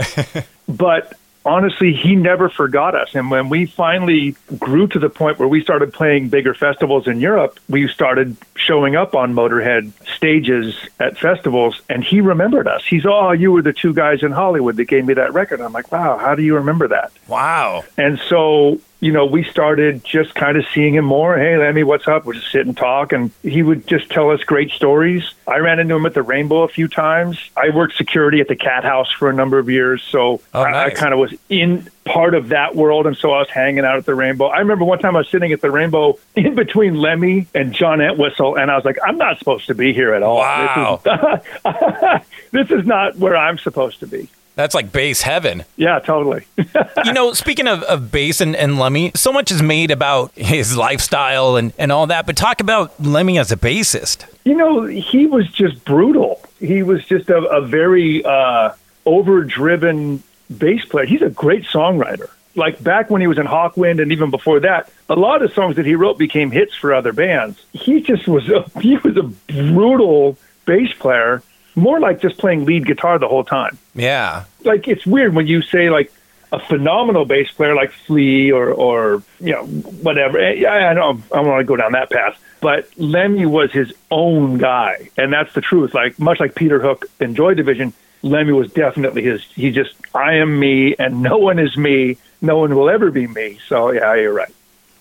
but 0.69 1.17
honestly, 1.45 1.93
he 1.93 2.15
never 2.15 2.49
forgot 2.49 2.95
us. 2.95 3.15
And 3.15 3.31
when 3.31 3.49
we 3.49 3.67
finally 3.67 4.37
grew 4.59 4.87
to 4.89 4.99
the 4.99 5.09
point 5.09 5.39
where 5.39 5.49
we 5.49 5.63
started 5.63 5.93
playing 5.93 6.29
bigger 6.29 6.55
festivals 6.55 7.07
in 7.07 7.21
Europe, 7.21 7.59
we 7.69 7.89
started 7.89 8.37
showing 8.55 8.97
up 8.97 9.15
on 9.15 9.35
Motorhead 9.35 9.93
stages 10.17 10.75
at 11.01 11.17
festivals, 11.19 11.81
and 11.89 12.05
he 12.05 12.21
remembered 12.21 12.69
us. 12.69 12.85
He's, 12.87 13.07
oh, 13.07 13.33
you 13.33 13.53
were 13.53 13.63
the 13.63 13.73
two 13.73 13.95
guys 13.95 14.23
in 14.23 14.33
Hollywood 14.33 14.77
that 14.77 14.87
gave 14.87 15.05
me 15.05 15.15
that 15.15 15.33
record. 15.33 15.61
I'm 15.61 15.73
like, 15.73 15.91
wow, 15.93 16.19
how 16.19 16.35
do 16.35 16.43
you 16.43 16.57
remember 16.57 16.89
that? 16.89 17.13
Wow. 17.27 17.85
And 17.97 18.19
so 18.29 18.81
you 19.01 19.13
know, 19.13 19.27
we 19.27 19.45
started 19.45 20.03
just 20.05 20.35
kind 20.35 20.57
of 20.57 20.65
seeing 20.75 20.95
him 20.95 21.05
more. 21.05 21.39
Hey, 21.39 21.57
Lemmy, 21.57 21.85
what's 21.85 22.09
up? 22.09 22.25
We'll 22.25 22.37
just 22.37 22.51
sit 22.51 22.67
and 22.67 22.77
talk. 22.77 23.13
And 23.13 23.31
he 23.43 23.63
would 23.63 23.87
just 23.87 24.11
tell 24.11 24.31
us 24.31 24.43
great 24.43 24.73
stories. 24.73 25.35
I 25.47 25.59
ran 25.59 25.79
into 25.79 25.95
him 25.95 26.05
at 26.05 26.15
the 26.15 26.23
Rainbow 26.23 26.63
a 26.63 26.69
few 26.69 26.89
times. 26.89 27.39
I 27.57 27.71
worked 27.71 27.97
security 27.97 28.41
at 28.41 28.49
the 28.49 28.57
Cat 28.57 28.83
House 28.83 29.13
for 29.13 29.31
a 29.31 29.33
number 29.33 29.59
of 29.59 29.71
years. 29.71 30.03
So 30.03 30.41
oh, 30.53 30.65
nice. 30.65 30.75
I, 30.75 30.85
I 30.87 30.91
kind 30.91 31.13
of 31.13 31.21
was 31.21 31.33
in 31.49 31.89
part 32.05 32.35
of 32.35 32.49
that 32.49 32.75
world. 32.75 33.07
And 33.07 33.17
so 33.17 33.31
I 33.31 33.39
was 33.39 33.51
hanging 33.51 33.85
out 33.85 33.99
at 33.99 34.05
the 34.05 34.17
Rainbow. 34.17 34.47
I 34.47 34.59
remember 34.59 34.85
one 34.85 34.99
time 34.99 35.15
I 35.15 35.21
was 35.21 35.29
sitting 35.29 35.53
at 35.53 35.61
the 35.61 35.71
Rainbow 35.71 36.19
in 36.35 36.57
between 36.57 36.97
Lemmy 36.97 37.47
and 37.55 37.73
John 37.73 38.01
Entwistle. 38.01 38.57
And 38.57 38.69
I 38.69 38.75
was 38.75 38.85
like, 38.85 38.99
I'm 39.07 39.17
not 39.17 39.39
supposed 39.39 39.69
to 39.69 39.77
be 39.77 39.93
here 39.93 40.13
at 40.13 40.25
all. 40.25 40.39
Wow. 40.39 41.01
This 41.05 41.15
is, 41.15 42.23
this 42.51 42.71
is 42.81 42.85
not 42.85 43.15
where 43.17 43.37
I'm 43.37 43.59
supposed 43.59 44.01
to 44.01 44.09
be. 44.09 44.29
That's 44.59 44.75
like 44.75 44.91
bass 44.91 45.23
heaven. 45.23 45.65
Yeah, 45.77 46.01
totally. 46.01 46.45
you 47.05 47.13
know, 47.13 47.33
speaking 47.33 47.69
of, 47.69 47.85
of 47.85 48.11
bass 48.11 48.41
and, 48.41 48.57
and 48.57 48.77
Lemmy, 48.77 49.13
so 49.15 49.33
much 49.33 49.53
is 49.53 49.63
made 49.63 49.93
about 49.93 50.33
his 50.35 50.77
lifestyle 50.77 51.55
and, 51.55 51.73
and 51.79 51.93
all 51.93 52.09
that, 52.09 52.27
but 52.27 52.37
talk 52.37 52.61
about 52.61 53.01
Lemmy 53.01 53.39
as 53.39 53.53
a 53.53 53.57
bassist. 53.57 54.27
You 54.45 54.57
know, 54.57 54.83
he 54.83 55.27
was 55.27 55.49
just 55.53 55.85
brutal. 55.85 56.43
He 56.59 56.83
was 56.83 57.05
just 57.05 57.31
a, 57.31 57.37
a 57.37 57.61
very 57.61 58.25
uh, 58.25 58.73
overdriven 59.07 60.25
bass 60.59 60.85
player. 60.85 61.07
He's 61.07 61.23
a 61.23 61.31
great 61.31 61.63
songwriter. 61.63 62.29
Like 62.57 62.83
back 62.83 63.11
when 63.11 63.21
he 63.21 63.29
was 63.29 63.39
in 63.39 63.47
Hawkwind 63.47 64.03
and 64.03 64.11
even 64.11 64.33
before 64.33 64.59
that, 64.59 64.91
a 65.09 65.15
lot 65.15 65.41
of 65.43 65.53
songs 65.53 65.77
that 65.77 65.87
he 65.87 65.95
wrote 65.95 66.19
became 66.19 66.51
hits 66.51 66.75
for 66.75 66.93
other 66.93 67.13
bands. 67.13 67.65
He 67.75 68.01
just 68.01 68.27
was 68.27 68.49
a, 68.49 68.69
he 68.81 68.97
was 68.97 69.17
a 69.17 69.23
brutal 69.23 70.37
bass 70.67 70.93
player 70.95 71.45
more 71.79 72.01
like 72.01 72.21
just 72.21 72.39
playing 72.39 72.65
lead 72.65 72.87
guitar 72.87 73.19
the 73.19 73.29
whole 73.29 73.45
time. 73.45 73.79
Yeah. 73.95 74.45
Like 74.65 74.89
it's 74.89 75.07
weird 75.07 75.35
when 75.35 75.47
you 75.47 75.63
say 75.63 75.91
like 75.91 76.13
a 76.51 76.59
phenomenal 76.59 77.25
bass 77.25 77.51
player 77.51 77.75
like 77.75 77.93
Flea 77.93 78.51
or 78.53 78.71
or 78.71 79.23
you 79.41 79.53
know 79.53 79.65
whatever. 79.65 80.39
Eh, 80.39 80.65
I, 80.65 80.91
I 80.91 80.95
don't 80.95 81.23
I 81.33 81.37
don't 81.37 81.47
want 81.47 81.61
to 81.61 81.65
go 81.65 81.77
down 81.77 81.93
that 81.93 82.11
path. 82.11 82.41
But 82.61 82.89
Lemmy 82.97 83.47
was 83.47 83.71
his 83.71 83.93
own 84.11 84.59
guy, 84.59 85.11
and 85.17 85.33
that's 85.33 85.53
the 85.55 85.61
truth. 85.61 85.95
Like 85.95 86.19
much 86.19 86.41
like 86.41 86.55
Peter 86.55 86.81
Hook 86.81 87.07
in 87.21 87.35
Joy 87.35 87.55
Division, 87.55 87.93
Lemmy 88.23 88.53
was 88.53 88.73
definitely 88.73 89.23
his. 89.23 89.43
He 89.45 89.71
just 89.71 89.95
I 90.15 90.35
am 90.35 90.59
me, 90.59 90.95
and 90.99 91.23
no 91.23 91.39
one 91.39 91.59
is 91.59 91.77
me. 91.77 92.17
No 92.41 92.59
one 92.59 92.75
will 92.75 92.89
ever 92.89 93.11
be 93.11 93.27
me. 93.27 93.59
So 93.69 93.93
yeah, 93.93 94.15
you're 94.15 94.33
right. 94.33 94.53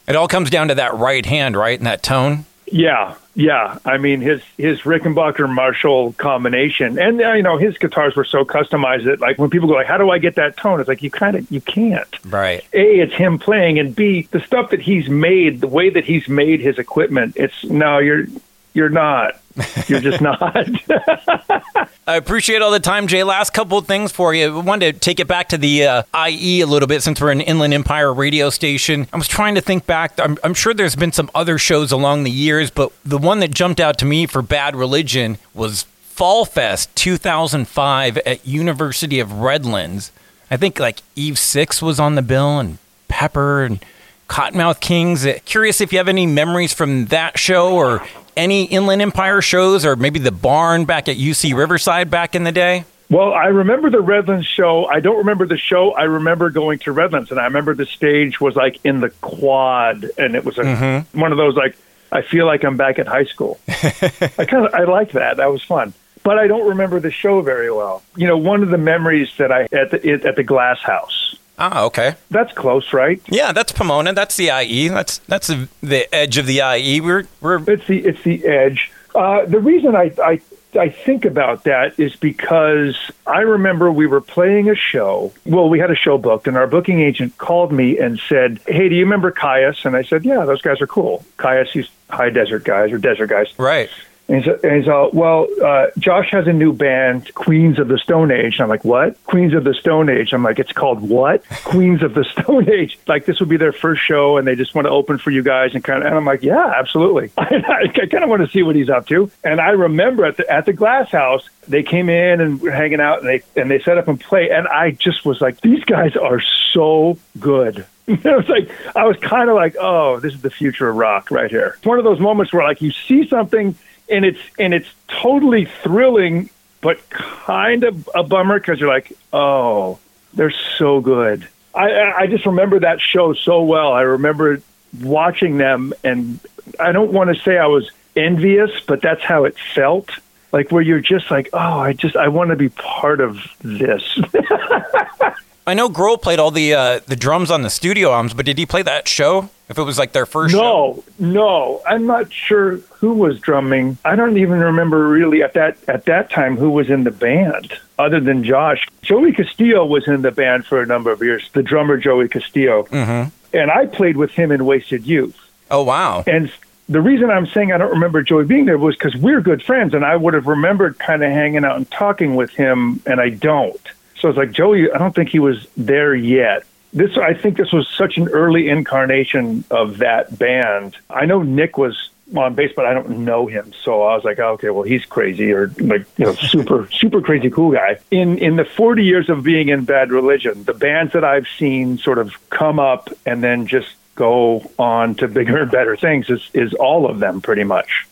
It 0.07 0.15
all 0.15 0.27
comes 0.27 0.49
down 0.49 0.69
to 0.69 0.75
that 0.75 0.93
right 0.93 1.25
hand, 1.25 1.57
right, 1.57 1.77
and 1.77 1.87
that 1.87 2.01
tone. 2.01 2.45
Yeah, 2.65 3.15
yeah. 3.37 3.77
I 3.85 3.99
mean, 3.99 4.21
his 4.21 4.41
his 4.57 4.81
Rickenbacker 4.81 5.47
Marshall 5.47 6.13
combination, 6.13 6.97
and 6.97 7.21
uh, 7.21 7.33
you 7.33 7.43
know, 7.43 7.57
his 7.57 7.77
guitars 7.77 8.15
were 8.15 8.25
so 8.25 8.43
customized 8.43 9.05
that 9.05 9.19
like 9.19 9.37
when 9.37 9.51
people 9.51 9.67
go 9.67 9.75
like, 9.75 9.85
"How 9.85 9.99
do 9.99 10.09
I 10.09 10.17
get 10.17 10.35
that 10.35 10.57
tone?" 10.57 10.79
It's 10.79 10.89
like 10.89 11.03
you 11.03 11.11
kind 11.11 11.35
of 11.35 11.49
you 11.51 11.61
can't. 11.61 12.25
Right. 12.25 12.65
A, 12.73 12.99
it's 12.99 13.13
him 13.13 13.37
playing, 13.37 13.77
and 13.77 13.95
B, 13.95 14.27
the 14.31 14.39
stuff 14.39 14.71
that 14.71 14.81
he's 14.81 15.07
made, 15.07 15.61
the 15.61 15.67
way 15.67 15.91
that 15.91 16.03
he's 16.03 16.27
made 16.27 16.61
his 16.61 16.79
equipment. 16.79 17.33
It's 17.37 17.63
no, 17.63 17.99
you're 17.99 18.25
you're 18.73 18.89
not. 18.89 19.39
You're 19.87 19.99
just 19.99 20.21
not. 20.21 20.37
I 22.07 22.15
appreciate 22.15 22.61
all 22.61 22.71
the 22.71 22.79
time, 22.79 23.07
Jay. 23.07 23.23
Last 23.23 23.53
couple 23.53 23.81
things 23.81 24.11
for 24.11 24.33
you. 24.33 24.57
I 24.57 24.61
wanted 24.61 24.93
to 24.93 24.99
take 24.99 25.19
it 25.19 25.27
back 25.27 25.49
to 25.49 25.57
the 25.57 25.85
uh, 25.85 26.03
IE 26.29 26.61
a 26.61 26.67
little 26.67 26.87
bit 26.87 27.01
since 27.03 27.19
we're 27.19 27.31
an 27.31 27.41
Inland 27.41 27.73
Empire 27.73 28.13
radio 28.13 28.49
station. 28.49 29.07
I 29.11 29.17
was 29.17 29.27
trying 29.27 29.55
to 29.55 29.61
think 29.61 29.85
back. 29.85 30.19
I'm, 30.19 30.37
I'm 30.43 30.53
sure 30.53 30.73
there's 30.73 30.95
been 30.95 31.11
some 31.11 31.29
other 31.33 31.57
shows 31.57 31.91
along 31.91 32.23
the 32.23 32.31
years, 32.31 32.69
but 32.69 32.91
the 33.03 33.17
one 33.17 33.39
that 33.39 33.51
jumped 33.51 33.79
out 33.79 33.97
to 33.99 34.05
me 34.05 34.25
for 34.25 34.41
Bad 34.41 34.75
Religion 34.75 35.37
was 35.53 35.83
Fall 36.01 36.45
Fest 36.45 36.95
2005 36.95 38.17
at 38.19 38.45
University 38.45 39.19
of 39.19 39.33
Redlands. 39.33 40.11
I 40.49 40.57
think 40.57 40.79
like 40.79 41.01
Eve 41.15 41.37
Six 41.37 41.81
was 41.81 41.99
on 41.99 42.15
the 42.15 42.21
bill 42.21 42.59
and 42.59 42.77
Pepper 43.07 43.63
and 43.63 43.83
Kottonmouth 44.29 44.79
Kings. 44.79 45.27
Curious 45.45 45.81
if 45.81 45.91
you 45.91 45.97
have 45.97 46.07
any 46.07 46.25
memories 46.25 46.73
from 46.73 47.05
that 47.07 47.37
show 47.37 47.75
or 47.75 48.05
any 48.37 48.65
Inland 48.65 49.01
Empire 49.01 49.41
shows 49.41 49.85
or 49.85 49.95
maybe 49.95 50.19
the 50.19 50.31
barn 50.31 50.85
back 50.85 51.09
at 51.09 51.17
UC 51.17 51.55
Riverside 51.55 52.09
back 52.09 52.35
in 52.35 52.43
the 52.43 52.51
day? 52.51 52.85
Well, 53.09 53.33
I 53.33 53.45
remember 53.45 53.89
the 53.89 54.01
Redlands 54.01 54.45
show. 54.45 54.85
I 54.85 54.99
don't 54.99 55.17
remember 55.17 55.45
the 55.45 55.57
show. 55.57 55.93
I 55.93 56.03
remember 56.03 56.49
going 56.49 56.79
to 56.79 56.91
Redlands, 56.91 57.31
and 57.31 57.39
I 57.39 57.45
remember 57.45 57.73
the 57.73 57.85
stage 57.85 58.41
was 58.41 58.55
like 58.55 58.79
in 58.83 58.99
the 58.99 59.09
quad, 59.21 60.05
and 60.17 60.35
it 60.35 60.43
was 60.43 60.57
a, 60.57 60.63
mm-hmm. 60.63 61.19
one 61.19 61.31
of 61.31 61.37
those 61.37 61.55
like 61.55 61.77
I 62.11 62.21
feel 62.21 62.45
like 62.45 62.65
I'm 62.65 62.75
back 62.75 62.99
at 62.99 63.07
high 63.07 63.25
school. 63.25 63.59
I 63.67 64.45
kind 64.45 64.65
of 64.65 64.73
I 64.73 64.83
like 64.83 65.13
that. 65.13 65.37
That 65.37 65.51
was 65.51 65.63
fun, 65.63 65.93
but 66.23 66.37
I 66.37 66.47
don't 66.47 66.67
remember 66.67 66.99
the 66.99 67.11
show 67.11 67.41
very 67.41 67.71
well. 67.71 68.03
You 68.17 68.27
know, 68.27 68.37
one 68.37 68.61
of 68.61 68.69
the 68.69 68.77
memories 68.77 69.31
that 69.37 69.53
I 69.53 69.63
at 69.71 69.91
the 69.91 70.25
at 70.25 70.35
the 70.35 70.43
Glass 70.43 70.79
House. 70.81 71.36
Ah, 71.57 71.83
okay. 71.83 72.15
That's 72.29 72.53
close, 72.53 72.93
right? 72.93 73.21
Yeah, 73.27 73.51
that's 73.51 73.71
Pomona. 73.71 74.13
That's 74.13 74.35
the 74.35 74.49
IE. 74.61 74.89
That's 74.89 75.17
that's 75.19 75.47
the, 75.47 75.67
the 75.81 76.13
edge 76.13 76.37
of 76.37 76.45
the 76.45 76.59
IE. 76.59 77.01
We're 77.01 77.27
we're 77.41 77.57
it's 77.69 77.87
the 77.87 78.05
it's 78.05 78.23
the 78.23 78.45
edge. 78.45 78.91
Uh, 79.15 79.45
the 79.45 79.59
reason 79.59 79.95
I, 79.95 80.11
I 80.23 80.41
I 80.77 80.89
think 80.89 81.25
about 81.25 81.63
that 81.63 81.99
is 81.99 82.15
because 82.15 82.95
I 83.25 83.39
remember 83.39 83.91
we 83.91 84.05
were 84.05 84.21
playing 84.21 84.69
a 84.69 84.75
show. 84.75 85.33
Well, 85.45 85.69
we 85.69 85.79
had 85.79 85.89
a 85.89 85.95
show 85.95 86.17
booked, 86.17 86.47
and 86.47 86.57
our 86.57 86.67
booking 86.67 86.99
agent 86.99 87.37
called 87.37 87.71
me 87.71 87.97
and 87.97 88.19
said, 88.19 88.59
"Hey, 88.67 88.87
do 88.89 88.95
you 88.95 89.03
remember 89.03 89.31
Kyuss?" 89.31 89.85
And 89.85 89.95
I 89.95 90.03
said, 90.03 90.25
"Yeah, 90.25 90.45
those 90.45 90.61
guys 90.61 90.79
are 90.81 90.87
cool. 90.87 91.25
Kyuss, 91.37 91.73
these 91.73 91.89
high 92.09 92.29
desert 92.29 92.63
guys 92.65 92.91
or 92.91 92.99
desert 92.99 93.27
guys." 93.27 93.47
Right. 93.57 93.89
And 94.29 94.43
he's, 94.43 94.89
all, 94.89 95.09
well, 95.13 95.47
uh, 95.63 95.87
Josh 95.97 96.31
has 96.31 96.47
a 96.47 96.53
new 96.53 96.73
band, 96.73 97.33
Queens 97.33 97.79
of 97.79 97.87
the 97.87 97.97
Stone 97.97 98.29
Age. 98.31 98.55
And 98.55 98.61
I'm 98.61 98.69
like, 98.69 98.83
what? 98.83 99.21
Queens 99.23 99.53
of 99.53 99.63
the 99.63 99.73
Stone 99.73 100.09
Age. 100.09 100.33
I'm 100.33 100.43
like, 100.43 100.59
it's 100.59 100.73
called 100.73 101.01
what? 101.01 101.47
Queens 101.63 102.03
of 102.03 102.13
the 102.13 102.25
Stone 102.25 102.69
Age. 102.69 102.99
Like, 103.07 103.25
this 103.25 103.39
will 103.39 103.47
be 103.47 103.55
their 103.55 103.71
first 103.71 104.01
show, 104.01 104.37
and 104.37 104.45
they 104.45 104.55
just 104.55 104.75
want 104.75 104.85
to 104.85 104.91
open 104.91 105.17
for 105.17 105.31
you 105.31 105.43
guys. 105.43 105.73
And 105.73 105.83
kind 105.83 106.01
of, 106.01 106.07
and 106.07 106.15
I'm 106.15 106.25
like, 106.25 106.43
yeah, 106.43 106.73
absolutely. 106.75 107.31
I, 107.37 107.89
I 107.89 108.05
kind 108.05 108.23
of 108.23 108.29
want 108.29 108.45
to 108.45 108.51
see 108.51 108.63
what 108.63 108.75
he's 108.75 108.89
up 108.89 109.07
to. 109.07 109.31
And 109.45 109.61
I 109.61 109.69
remember 109.69 110.25
at 110.25 110.35
the 110.35 110.49
at 110.51 110.65
the 110.65 110.73
Glass 110.73 111.09
House, 111.09 111.47
they 111.67 111.83
came 111.83 112.09
in 112.09 112.41
and 112.41 112.59
were 112.59 112.71
hanging 112.71 112.99
out, 112.99 113.19
and 113.19 113.29
they 113.29 113.61
and 113.61 113.71
they 113.71 113.79
set 113.79 113.97
up 113.97 114.09
and 114.09 114.19
play. 114.19 114.49
And 114.49 114.67
I 114.67 114.91
just 114.91 115.25
was 115.25 115.39
like, 115.39 115.61
these 115.61 115.83
guys 115.85 116.17
are 116.17 116.41
so 116.73 117.17
good. 117.39 117.85
it 118.07 118.23
was 118.23 118.47
like 118.47 118.69
I 118.95 119.05
was 119.05 119.17
kind 119.17 119.49
of 119.49 119.55
like, 119.55 119.75
oh, 119.79 120.19
this 120.19 120.33
is 120.33 120.41
the 120.41 120.49
future 120.49 120.89
of 120.89 120.95
rock 120.95 121.31
right 121.31 121.51
here. 121.51 121.75
It's 121.77 121.85
one 121.85 121.97
of 121.97 122.05
those 122.05 122.19
moments 122.19 122.53
where 122.53 122.63
like 122.63 122.81
you 122.81 122.91
see 122.91 123.27
something 123.27 123.75
and 124.09 124.25
it's 124.25 124.39
and 124.57 124.73
it's 124.73 124.87
totally 125.07 125.65
thrilling, 125.65 126.49
but 126.81 127.09
kind 127.09 127.83
of 127.83 128.09
a 128.13 128.23
bummer 128.23 128.59
because 128.59 128.79
you're 128.79 128.89
like, 128.89 129.11
oh, 129.33 129.99
they're 130.33 130.53
so 130.77 131.01
good. 131.01 131.47
I 131.73 132.11
I 132.11 132.27
just 132.27 132.45
remember 132.45 132.79
that 132.79 132.99
show 133.01 133.33
so 133.33 133.63
well. 133.63 133.93
I 133.93 134.01
remember 134.01 134.61
watching 135.01 135.57
them, 135.57 135.93
and 136.03 136.39
I 136.79 136.91
don't 136.91 137.11
want 137.11 137.35
to 137.35 137.41
say 137.41 137.57
I 137.57 137.67
was 137.67 137.89
envious, 138.15 138.71
but 138.87 139.01
that's 139.01 139.23
how 139.23 139.45
it 139.45 139.55
felt. 139.75 140.09
Like 140.51 140.71
where 140.71 140.81
you're 140.81 141.01
just 141.01 141.29
like, 141.29 141.49
oh, 141.53 141.79
I 141.79 141.93
just 141.93 142.15
I 142.15 142.29
want 142.29 142.51
to 142.51 142.55
be 142.55 142.69
part 142.69 143.19
of 143.19 143.39
this. 143.61 144.19
I 145.67 145.73
know 145.73 145.89
Grohl 145.89 146.21
played 146.21 146.39
all 146.39 146.49
the 146.49 146.73
uh, 146.73 146.99
the 147.05 147.17
drums 147.17 147.51
on 147.51 147.61
the 147.61 147.69
studio 147.69 148.11
albums, 148.13 148.33
but 148.33 148.45
did 148.45 148.57
he 148.57 148.65
play 148.65 148.81
that 148.83 149.07
show? 149.07 149.49
If 149.69 149.77
it 149.77 149.83
was 149.83 149.99
like 149.99 150.13
their 150.13 150.25
first 150.25 150.55
no, 150.55 150.61
show? 150.61 151.03
No, 151.19 151.81
I'm 151.85 152.07
not 152.07 152.31
sure 152.31 152.79
who 152.99 153.13
was 153.13 153.39
drumming. 153.39 153.97
I 154.03 154.15
don't 154.15 154.37
even 154.37 154.59
remember 154.59 155.07
really 155.07 155.43
at 155.43 155.53
that 155.53 155.77
at 155.87 156.05
that 156.05 156.29
time 156.29 156.57
who 156.57 156.69
was 156.69 156.89
in 156.89 157.03
the 157.03 157.11
band 157.11 157.73
other 157.99 158.19
than 158.19 158.43
Josh. 158.43 158.87
Joey 159.01 159.31
Castillo 159.31 159.85
was 159.85 160.07
in 160.07 160.21
the 160.21 160.31
band 160.31 160.65
for 160.65 160.81
a 160.81 160.85
number 160.85 161.11
of 161.11 161.21
years. 161.21 161.49
The 161.53 161.63
drummer 161.63 161.97
Joey 161.97 162.27
Castillo, 162.27 162.83
mm-hmm. 162.83 163.29
and 163.55 163.71
I 163.71 163.85
played 163.85 164.17
with 164.17 164.31
him 164.31 164.51
in 164.51 164.65
Wasted 164.65 165.05
Youth. 165.05 165.37
Oh 165.69 165.83
wow! 165.83 166.23
And 166.25 166.51
the 166.89 167.01
reason 167.01 167.29
I'm 167.29 167.47
saying 167.47 167.71
I 167.71 167.77
don't 167.77 167.91
remember 167.91 168.23
Joey 168.23 168.45
being 168.45 168.65
there 168.65 168.77
was 168.77 168.95
because 168.95 169.15
we're 169.15 169.41
good 169.41 169.61
friends, 169.61 169.93
and 169.93 170.03
I 170.03 170.15
would 170.15 170.33
have 170.33 170.47
remembered 170.47 170.97
kind 170.97 171.23
of 171.23 171.31
hanging 171.31 171.65
out 171.65 171.77
and 171.77 171.89
talking 171.91 172.35
with 172.35 172.51
him, 172.51 173.01
and 173.05 173.21
I 173.21 173.29
don't. 173.29 173.81
So 174.19 174.29
it's 174.29 174.37
like 174.37 174.51
Joey. 174.51 174.91
I 174.91 174.97
don't 174.97 175.13
think 175.13 175.29
he 175.29 175.39
was 175.39 175.67
there 175.77 176.15
yet. 176.15 176.63
This 176.93 177.15
I 177.17 177.35
think 177.35 177.57
this 177.57 177.71
was 177.71 177.87
such 177.87 178.17
an 178.17 178.27
early 178.29 178.69
incarnation 178.69 179.65
of 179.69 179.99
that 179.99 180.39
band. 180.39 180.97
I 181.09 181.25
know 181.25 181.43
Nick 181.43 181.77
was 181.77 182.09
on 182.35 182.55
bass, 182.55 182.71
but 182.75 182.85
I 182.85 182.93
don't 182.93 183.19
know 183.19 183.47
him. 183.47 183.73
So 183.83 184.03
I 184.03 184.15
was 184.15 184.23
like, 184.23 184.39
oh, 184.39 184.53
okay, 184.53 184.69
well, 184.69 184.83
he's 184.83 185.05
crazy 185.05 185.53
or 185.53 185.67
like, 185.79 186.05
you 186.17 186.25
know, 186.25 186.33
super, 186.35 186.87
super 186.91 187.21
crazy 187.21 187.49
cool 187.49 187.71
guy. 187.71 187.99
In 188.11 188.37
in 188.37 188.55
the 188.55 188.65
40 188.65 189.03
years 189.03 189.29
of 189.29 189.43
being 189.43 189.69
in 189.69 189.85
Bad 189.85 190.11
Religion, 190.11 190.63
the 190.63 190.73
bands 190.73 191.13
that 191.13 191.23
I've 191.23 191.47
seen 191.57 191.97
sort 191.97 192.17
of 192.17 192.33
come 192.49 192.79
up 192.79 193.09
and 193.25 193.43
then 193.43 193.67
just 193.67 193.89
go 194.15 194.69
on 194.79 195.15
to 195.15 195.27
bigger 195.27 195.61
and 195.61 195.71
better 195.71 195.95
things 195.95 196.29
is 196.29 196.49
is 196.53 196.73
all 196.73 197.09
of 197.09 197.19
them 197.19 197.41
pretty 197.41 197.63
much. 197.63 198.07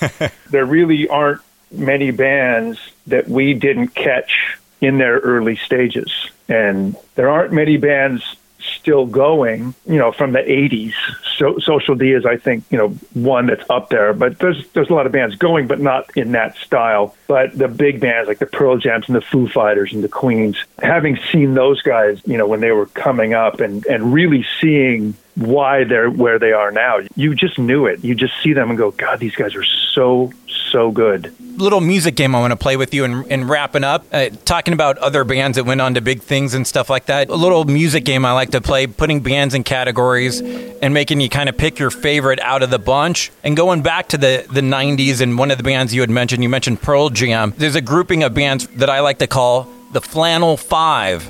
there 0.50 0.64
really 0.64 1.08
aren't 1.08 1.42
many 1.70 2.10
bands 2.10 2.78
that 3.06 3.28
we 3.28 3.54
didn't 3.54 3.88
catch 3.88 4.58
in 4.80 4.98
their 4.98 5.18
early 5.18 5.56
stages. 5.56 6.10
And 6.48 6.96
there 7.14 7.28
aren't 7.28 7.52
many 7.52 7.76
bands 7.76 8.24
still 8.62 9.06
going, 9.06 9.74
you 9.86 9.98
know, 9.98 10.12
from 10.12 10.32
the 10.32 10.40
80s. 10.40 10.94
So 11.36 11.58
Social 11.58 11.94
D 11.94 12.12
is, 12.12 12.26
I 12.26 12.36
think, 12.36 12.64
you 12.70 12.78
know, 12.78 12.88
one 13.14 13.46
that's 13.46 13.68
up 13.70 13.90
there. 13.90 14.12
But 14.12 14.38
there's 14.38 14.66
there's 14.72 14.90
a 14.90 14.94
lot 14.94 15.06
of 15.06 15.12
bands 15.12 15.36
going, 15.36 15.66
but 15.66 15.80
not 15.80 16.16
in 16.16 16.32
that 16.32 16.56
style. 16.58 17.14
But 17.26 17.56
the 17.56 17.68
big 17.68 18.00
bands 18.00 18.28
like 18.28 18.38
the 18.38 18.46
Pearl 18.46 18.76
Jams 18.76 19.06
and 19.08 19.16
the 19.16 19.20
Foo 19.20 19.48
Fighters 19.48 19.92
and 19.92 20.04
the 20.04 20.08
Queens, 20.08 20.56
having 20.82 21.18
seen 21.32 21.54
those 21.54 21.82
guys, 21.82 22.20
you 22.26 22.36
know, 22.36 22.46
when 22.46 22.60
they 22.60 22.72
were 22.72 22.86
coming 22.86 23.34
up 23.34 23.60
and 23.60 23.86
and 23.86 24.12
really 24.12 24.44
seeing 24.60 25.14
why 25.40 25.84
they're 25.84 26.10
where 26.10 26.38
they 26.38 26.52
are 26.52 26.70
now, 26.70 27.00
you 27.16 27.34
just 27.34 27.58
knew 27.58 27.86
it. 27.86 28.04
You 28.04 28.14
just 28.14 28.34
see 28.42 28.52
them 28.52 28.68
and 28.68 28.78
go, 28.78 28.90
God, 28.90 29.20
these 29.20 29.34
guys 29.34 29.54
are 29.54 29.64
so 29.64 30.32
so 30.70 30.90
good. 30.90 31.34
Little 31.58 31.80
music 31.80 32.14
game 32.14 32.34
I 32.34 32.40
want 32.40 32.52
to 32.52 32.56
play 32.56 32.76
with 32.76 32.94
you 32.94 33.04
and, 33.04 33.26
and 33.30 33.48
wrapping 33.48 33.82
up, 33.82 34.04
uh, 34.12 34.30
talking 34.44 34.72
about 34.72 34.98
other 34.98 35.24
bands 35.24 35.56
that 35.56 35.64
went 35.64 35.80
on 35.80 35.94
to 35.94 36.00
big 36.00 36.22
things 36.22 36.54
and 36.54 36.66
stuff 36.66 36.88
like 36.88 37.06
that. 37.06 37.28
A 37.28 37.34
little 37.34 37.64
music 37.64 38.04
game 38.04 38.24
I 38.24 38.32
like 38.32 38.50
to 38.50 38.60
play, 38.60 38.86
putting 38.86 39.20
bands 39.20 39.54
in 39.54 39.64
categories 39.64 40.40
and 40.40 40.94
making 40.94 41.20
you 41.20 41.28
kind 41.28 41.48
of 41.48 41.58
pick 41.58 41.78
your 41.78 41.90
favorite 41.90 42.38
out 42.40 42.62
of 42.62 42.70
the 42.70 42.78
bunch. 42.78 43.32
And 43.42 43.56
going 43.56 43.82
back 43.82 44.08
to 44.08 44.18
the, 44.18 44.46
the 44.50 44.60
90s 44.60 45.20
and 45.20 45.36
one 45.36 45.50
of 45.50 45.58
the 45.58 45.64
bands 45.64 45.92
you 45.92 46.02
had 46.02 46.10
mentioned, 46.10 46.42
you 46.42 46.48
mentioned 46.48 46.80
Pearl 46.80 47.10
Jam. 47.10 47.52
There's 47.56 47.76
a 47.76 47.80
grouping 47.82 48.22
of 48.22 48.32
bands 48.32 48.68
that 48.76 48.88
I 48.88 49.00
like 49.00 49.18
to 49.18 49.26
call 49.26 49.68
the 49.92 50.00
Flannel 50.00 50.56
Five. 50.56 51.28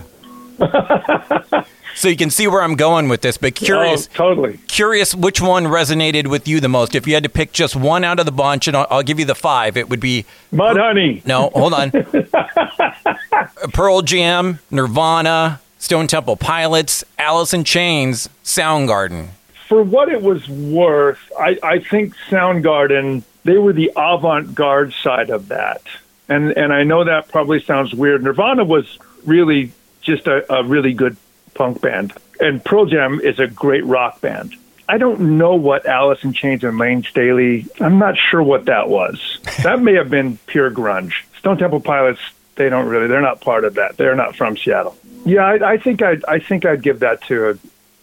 so 1.95 2.09
you 2.09 2.17
can 2.17 2.31
see 2.31 2.47
where 2.47 2.63
I'm 2.63 2.75
going 2.75 3.09
with 3.09 3.21
this. 3.23 3.37
But 3.37 3.53
oh, 3.61 3.65
curious, 3.65 4.09
oh, 4.13 4.17
totally 4.17 4.59
curious, 4.69 5.15
which 5.15 5.41
one 5.41 5.65
resonated 5.65 6.27
with 6.29 6.49
you 6.49 6.61
the 6.61 6.69
most? 6.69 6.95
If 6.95 7.07
you 7.07 7.15
had 7.15 7.23
to 7.23 7.29
pick 7.29 7.53
just 7.53 7.77
one 7.77 8.05
out 8.05 8.19
of 8.19 8.27
the 8.27 8.33
bunch, 8.33 8.69
and 8.69 8.77
I'll, 8.77 8.87
I'll 8.91 9.03
give 9.03 9.19
you 9.19 9.25
the 9.25 9.35
five, 9.35 9.77
it 9.77 9.89
would 9.89 10.01
be 10.01 10.25
Mudhoney. 10.53 11.25
No, 11.27 11.51
hold 11.55 11.75
on. 11.75 11.91
Pearl 13.73 14.03
Jam, 14.03 14.59
Nirvana, 14.71 15.61
Stone 15.79 16.07
Temple 16.09 16.37
Pilots, 16.37 17.05
Alice 17.19 17.55
in 17.55 17.65
Chains, 17.65 18.29
Soundgarden. 18.45 19.29
For 19.69 19.83
what 19.83 20.09
it 20.09 20.21
was 20.21 20.49
worth, 20.49 21.21
I, 21.39 21.59
I 21.63 21.79
think 21.79 22.15
Soundgarden 22.29 23.23
they 23.45 23.59
were 23.59 23.73
the 23.73 23.91
avant-garde 23.97 24.93
side 24.93 25.31
of 25.31 25.49
that, 25.49 25.83
and 26.29 26.53
and 26.53 26.73
I 26.73 26.85
know 26.85 27.05
that 27.05 27.29
probably 27.29 27.61
sounds 27.63 27.95
weird. 27.95 28.23
Nirvana 28.23 28.65
was 28.65 28.99
really 29.25 29.73
just 30.03 30.27
a, 30.27 30.53
a 30.53 30.65
really 30.65 30.93
good 30.93 31.17
punk 31.61 31.83
band. 31.83 32.15
And 32.41 32.65
Pearl 32.65 32.87
Jam 32.87 33.21
is 33.21 33.39
a 33.39 33.47
great 33.47 33.85
rock 33.85 34.23
band. 34.23 34.55
I 34.89 34.97
don't 34.97 35.37
know 35.37 35.57
what 35.57 35.85
Alice 35.85 36.25
in 36.25 36.33
Chains 36.33 36.65
and 36.65 36.79
Layne 36.79 37.03
Staley. 37.03 37.67
I'm 37.79 37.99
not 37.99 38.17
sure 38.17 38.43
what 38.43 38.65
that 38.65 38.89
was. 38.89 39.39
That 39.63 39.83
may 39.83 39.93
have 39.93 40.09
been 40.09 40.39
pure 40.47 40.71
grunge. 40.71 41.13
Stone 41.39 41.59
Temple 41.59 41.81
Pilots. 41.81 42.21
They 42.55 42.71
don't 42.71 42.87
really. 42.87 43.09
They're 43.09 43.21
not 43.21 43.43
part 43.43 43.65
of 43.65 43.75
that. 43.75 43.99
They're 43.99 44.15
not 44.15 44.35
from 44.35 44.57
Seattle. 44.57 44.97
Yeah, 45.27 45.45
I, 45.45 45.73
I 45.73 45.77
think 45.77 46.01
I. 46.01 46.17
I 46.27 46.39
think 46.39 46.65
I'd 46.65 46.83
give 46.83 47.01
that 47.01 47.21
to 47.25 47.51
a, 47.51 47.55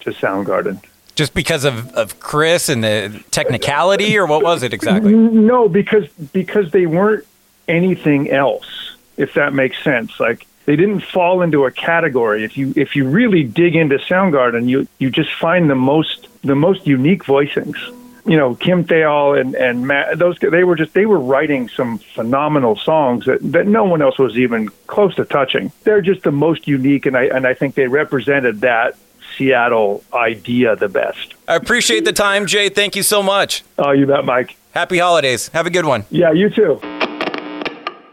to 0.01 0.11
Soundgarden. 0.11 0.83
Just 1.15 1.33
because 1.33 1.65
of, 1.65 1.91
of 1.95 2.19
Chris 2.19 2.69
and 2.69 2.83
the 2.83 3.23
technicality, 3.31 4.15
or 4.19 4.27
what 4.27 4.43
was 4.43 4.61
it 4.61 4.71
exactly? 4.71 5.13
No, 5.13 5.67
because 5.67 6.07
because 6.31 6.69
they 6.71 6.85
weren't 6.85 7.25
anything 7.67 8.29
else. 8.29 8.95
If 9.17 9.33
that 9.33 9.53
makes 9.55 9.83
sense, 9.83 10.19
like 10.19 10.45
they 10.67 10.75
didn't 10.75 10.99
fall 10.99 11.41
into 11.41 11.63
a 11.65 11.71
category. 11.71 12.43
If 12.43 12.58
you 12.58 12.73
if 12.75 12.95
you 12.95 13.08
really 13.08 13.43
dig 13.43 13.75
into 13.75 13.97
Soundgarden, 13.97 14.67
you 14.67 14.88
you 14.99 15.10
just 15.10 15.34
find 15.34 15.69
the 15.69 15.75
most 15.75 16.27
the 16.43 16.56
most 16.56 16.86
unique 16.86 17.23
voicings. 17.23 17.77
You 18.25 18.36
know, 18.36 18.56
Kim 18.56 18.84
Thayil 18.84 19.39
and 19.39 19.56
and 19.56 19.88
Matt, 19.88 20.19
those 20.19 20.38
they 20.39 20.65
were 20.65 20.75
just 20.75 20.93
they 20.93 21.06
were 21.06 21.19
writing 21.19 21.69
some 21.69 21.97
phenomenal 21.97 22.75
songs 22.75 23.25
that 23.25 23.39
that 23.53 23.65
no 23.65 23.86
one 23.86 24.01
else 24.01 24.19
was 24.19 24.38
even 24.38 24.67
close 24.88 25.15
to 25.15 25.23
touching. 25.23 25.71
They're 25.84 26.01
just 26.01 26.23
the 26.23 26.34
most 26.34 26.67
unique, 26.67 27.06
and 27.06 27.15
I 27.17 27.23
and 27.23 27.47
I 27.47 27.53
think 27.53 27.75
they 27.75 27.88
represented 27.88 28.60
that 28.62 28.97
Seattle 29.38 30.03
idea 30.13 30.75
the 30.75 30.89
best. 30.89 31.34
I 31.47 31.56
appreciate 31.56 32.03
the 32.03 32.13
time, 32.13 32.45
Jay. 32.45 32.67
Thank 32.67 32.97
you 32.97 33.03
so 33.03 33.23
much. 33.23 33.63
Oh, 33.77 33.91
you 33.91 34.06
bet, 34.06 34.25
Mike. 34.25 34.58
Happy 34.71 34.97
holidays. 34.97 35.47
Have 35.49 35.65
a 35.65 35.69
good 35.69 35.86
one. 35.86 36.03
Yeah, 36.10 36.34
you 36.34 36.49
too. 36.49 36.82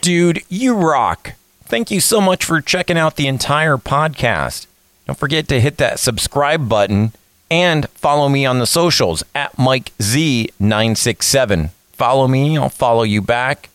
Dude, 0.01 0.45
you 0.49 0.77
rock. 0.77 1.35
Thank 1.66 1.90
you 1.90 2.00
so 2.00 2.20
much 2.20 2.44
for 2.44 2.61
checking 2.61 2.98
out 2.98 3.16
the 3.16 3.27
entire 3.27 3.77
podcast. 3.77 4.66
Don't 5.07 5.18
forget 5.18 5.48
to 5.48 5.61
hit 5.61 5.79
that 5.79 5.98
subscribe 5.98 6.68
button 6.68 7.12
and 7.50 7.88
follow 7.90 8.29
me 8.29 8.44
on 8.44 8.59
the 8.59 8.66
socials 8.66 9.24
at 9.35 9.57
MikeZ967. 9.57 11.70
Follow 11.92 12.29
me, 12.29 12.59
I'll 12.59 12.68
follow 12.68 13.03
you 13.03 13.22
back. 13.22 13.70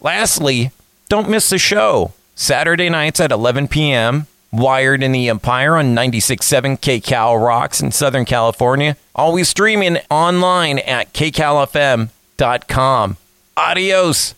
Lastly, 0.00 0.70
don't 1.08 1.28
miss 1.28 1.50
the 1.50 1.58
show. 1.58 2.12
Saturday 2.34 2.88
nights 2.88 3.20
at 3.20 3.30
11 3.30 3.68
p.m. 3.68 4.26
Wired 4.52 5.02
in 5.02 5.12
the 5.12 5.28
Empire 5.28 5.76
on 5.76 5.94
96.7 5.94 6.78
KCal 6.78 7.44
Rocks 7.44 7.80
in 7.80 7.90
Southern 7.90 8.24
California. 8.24 8.96
Always 9.14 9.48
streaming 9.48 9.98
online 10.10 10.78
at 10.80 11.12
kcalfm.com. 11.12 13.16
Adios. 13.56 14.32